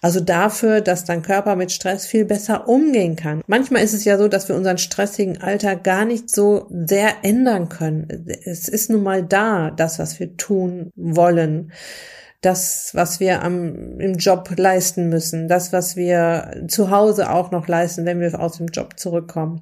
Also 0.02 0.20
dafür, 0.20 0.82
dass 0.82 1.06
dein 1.06 1.22
Körper 1.22 1.56
mit 1.56 1.72
Stress 1.72 2.06
viel 2.06 2.26
besser 2.26 2.68
umgehen 2.68 3.16
kann. 3.16 3.42
Manchmal 3.48 3.84
ist 3.84 3.94
es 3.94 4.04
ja 4.04 4.18
so, 4.18 4.28
dass 4.28 4.50
wir 4.50 4.56
unseren 4.56 4.80
stressigen 4.80 5.42
Alltag 5.42 5.84
gar 5.84 6.06
nicht 6.06 6.34
so 6.34 6.68
sehr 6.70 7.24
ändern 7.24 7.70
können. 7.70 8.26
Es 8.46 8.68
ist 8.68 8.90
nun 8.90 9.04
mal 9.04 9.24
da, 9.24 9.70
das, 9.72 10.00
was 10.00 10.20
wir 10.20 10.38
tun 10.38 10.92
wollen 10.96 11.72
das, 12.42 12.90
was 12.94 13.20
wir 13.20 13.44
am, 13.44 14.00
im 14.00 14.16
Job 14.16 14.50
leisten 14.58 15.10
müssen, 15.10 15.48
das, 15.48 15.72
was 15.72 15.96
wir 15.96 16.64
zu 16.68 16.90
Hause 16.90 17.32
auch 17.32 17.52
noch 17.52 17.68
leisten, 17.68 18.06
wenn 18.06 18.20
wir 18.20 18.40
aus 18.40 18.58
dem 18.58 18.68
Job 18.68 19.00
zurückkommen. 19.00 19.62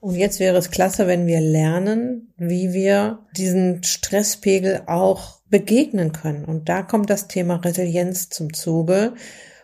Und 0.00 0.14
jetzt 0.14 0.40
wäre 0.40 0.56
es 0.56 0.70
klasse, 0.70 1.06
wenn 1.06 1.26
wir 1.26 1.40
lernen, 1.40 2.32
wie 2.38 2.72
wir 2.72 3.18
diesen 3.36 3.82
Stresspegel 3.82 4.82
auch 4.86 5.40
begegnen 5.50 6.12
können. 6.12 6.46
Und 6.46 6.70
da 6.70 6.82
kommt 6.82 7.10
das 7.10 7.28
Thema 7.28 7.56
Resilienz 7.56 8.30
zum 8.30 8.54
Zuge. 8.54 9.12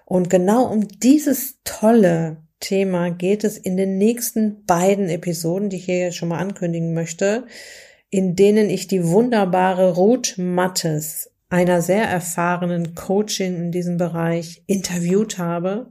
Und 0.04 0.28
genau 0.28 0.66
um 0.66 0.86
dieses 0.88 1.58
tolle 1.64 2.36
Thema 2.60 3.10
geht 3.10 3.44
es 3.44 3.56
in 3.56 3.76
den 3.76 3.96
nächsten 3.96 4.64
beiden 4.66 5.08
Episoden, 5.08 5.70
die 5.70 5.76
ich 5.76 5.86
hier 5.86 6.12
schon 6.12 6.28
mal 6.28 6.38
ankündigen 6.38 6.92
möchte, 6.92 7.46
in 8.10 8.36
denen 8.36 8.68
ich 8.68 8.86
die 8.86 9.06
wunderbare 9.06 9.94
Ruth 9.94 10.34
Mattes, 10.36 11.30
einer 11.48 11.80
sehr 11.80 12.04
erfahrenen 12.04 12.94
Coachin 12.94 13.56
in 13.56 13.72
diesem 13.72 13.98
Bereich, 13.98 14.62
interviewt 14.66 15.38
habe. 15.38 15.90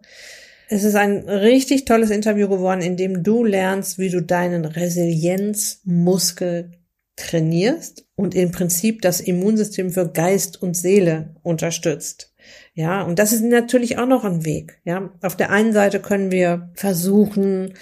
Es 0.68 0.84
ist 0.84 0.96
ein 0.96 1.30
richtig 1.30 1.86
tolles 1.86 2.10
Interview 2.10 2.50
geworden, 2.50 2.82
in 2.82 2.98
dem 2.98 3.22
du 3.24 3.44
lernst, 3.44 4.00
wie 4.00 4.10
du 4.10 4.22
deinen 4.22 4.66
Resilienzmuskel 4.66 6.72
trainierst 7.16 8.06
und 8.16 8.34
im 8.36 8.52
Prinzip 8.52 9.02
das 9.02 9.22
Immunsystem 9.22 9.92
für 9.92 10.12
Geist 10.12 10.62
und 10.62 10.76
Seele 10.76 11.36
unterstützt. 11.44 12.34
Ja, 12.74 13.04
und 13.04 13.20
das 13.20 13.32
ist 13.32 13.44
natürlich 13.44 13.98
auch 13.98 14.08
noch 14.08 14.26
ein 14.26 14.46
Weg. 14.46 14.82
Ja, 14.84 15.12
auf 15.22 15.38
der 15.38 15.52
einen 15.52 15.74
Seite 15.74 16.00
können 16.00 16.32
wir 16.32 16.72
versuchen, 16.74 17.74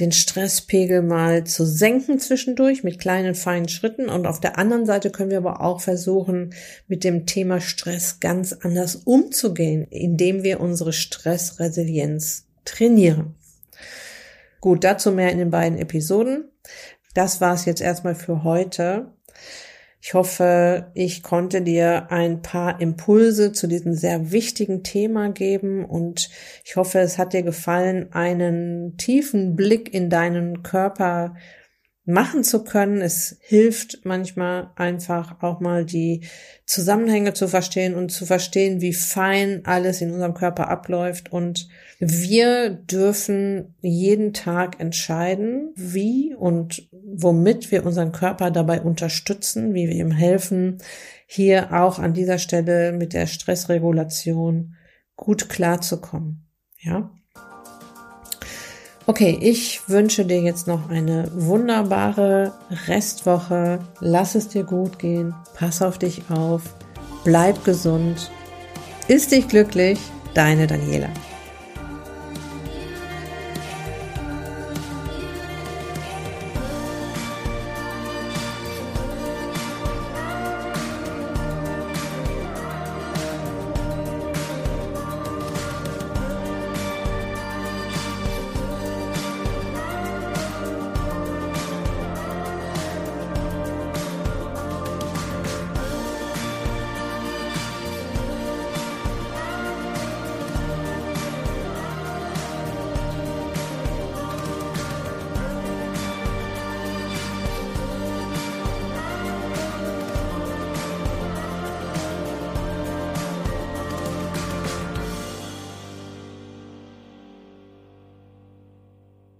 den 0.00 0.12
Stresspegel 0.12 1.02
mal 1.02 1.44
zu 1.44 1.66
senken 1.66 2.18
zwischendurch 2.18 2.82
mit 2.82 2.98
kleinen 2.98 3.34
feinen 3.34 3.68
Schritten 3.68 4.08
und 4.08 4.26
auf 4.26 4.40
der 4.40 4.58
anderen 4.58 4.86
Seite 4.86 5.10
können 5.10 5.30
wir 5.30 5.38
aber 5.38 5.60
auch 5.60 5.80
versuchen, 5.80 6.54
mit 6.88 7.04
dem 7.04 7.26
Thema 7.26 7.60
Stress 7.60 8.18
ganz 8.18 8.52
anders 8.52 8.96
umzugehen, 8.96 9.86
indem 9.90 10.42
wir 10.42 10.60
unsere 10.60 10.92
Stressresilienz 10.92 12.46
trainieren. 12.64 13.34
Gut, 14.60 14.84
dazu 14.84 15.12
mehr 15.12 15.30
in 15.30 15.38
den 15.38 15.50
beiden 15.50 15.78
Episoden. 15.78 16.50
Das 17.14 17.40
war 17.40 17.54
es 17.54 17.64
jetzt 17.64 17.80
erstmal 17.80 18.14
für 18.14 18.42
heute. 18.44 19.12
Ich 20.02 20.14
hoffe, 20.14 20.90
ich 20.94 21.22
konnte 21.22 21.60
dir 21.60 22.10
ein 22.10 22.40
paar 22.40 22.80
Impulse 22.80 23.52
zu 23.52 23.66
diesem 23.66 23.92
sehr 23.92 24.32
wichtigen 24.32 24.82
Thema 24.82 25.30
geben 25.30 25.84
und 25.84 26.30
ich 26.64 26.76
hoffe, 26.76 27.00
es 27.00 27.18
hat 27.18 27.34
dir 27.34 27.42
gefallen, 27.42 28.10
einen 28.12 28.96
tiefen 28.96 29.56
Blick 29.56 29.92
in 29.92 30.08
deinen 30.08 30.62
Körper 30.62 31.34
machen 32.04 32.44
zu 32.44 32.64
können. 32.64 33.00
Es 33.00 33.36
hilft 33.40 34.04
manchmal 34.04 34.70
einfach 34.76 35.42
auch 35.42 35.60
mal 35.60 35.84
die 35.84 36.26
Zusammenhänge 36.66 37.34
zu 37.34 37.48
verstehen 37.48 37.94
und 37.94 38.10
zu 38.10 38.26
verstehen, 38.26 38.80
wie 38.80 38.92
fein 38.92 39.62
alles 39.64 40.00
in 40.00 40.10
unserem 40.10 40.34
Körper 40.34 40.68
abläuft. 40.68 41.32
Und 41.32 41.68
wir 41.98 42.70
dürfen 42.70 43.74
jeden 43.80 44.32
Tag 44.32 44.80
entscheiden, 44.80 45.72
wie 45.76 46.34
und 46.34 46.88
womit 46.92 47.70
wir 47.70 47.84
unseren 47.84 48.12
Körper 48.12 48.50
dabei 48.50 48.80
unterstützen, 48.80 49.74
wie 49.74 49.88
wir 49.88 49.96
ihm 49.96 50.12
helfen, 50.12 50.78
hier 51.26 51.72
auch 51.72 51.98
an 51.98 52.14
dieser 52.14 52.38
Stelle 52.38 52.92
mit 52.92 53.12
der 53.12 53.26
Stressregulation 53.26 54.76
gut 55.16 55.48
klarzukommen. 55.48 56.48
Ja. 56.78 57.12
Okay, 59.10 59.36
ich 59.40 59.88
wünsche 59.88 60.24
dir 60.24 60.40
jetzt 60.40 60.68
noch 60.68 60.88
eine 60.88 61.28
wunderbare 61.34 62.52
Restwoche. 62.86 63.80
Lass 63.98 64.36
es 64.36 64.46
dir 64.46 64.62
gut 64.62 65.00
gehen. 65.00 65.34
Pass 65.56 65.82
auf 65.82 65.98
dich 65.98 66.22
auf. 66.30 66.62
Bleib 67.24 67.64
gesund. 67.64 68.30
Ist 69.08 69.32
dich 69.32 69.48
glücklich. 69.48 69.98
Deine 70.32 70.68
Daniela. 70.68 71.08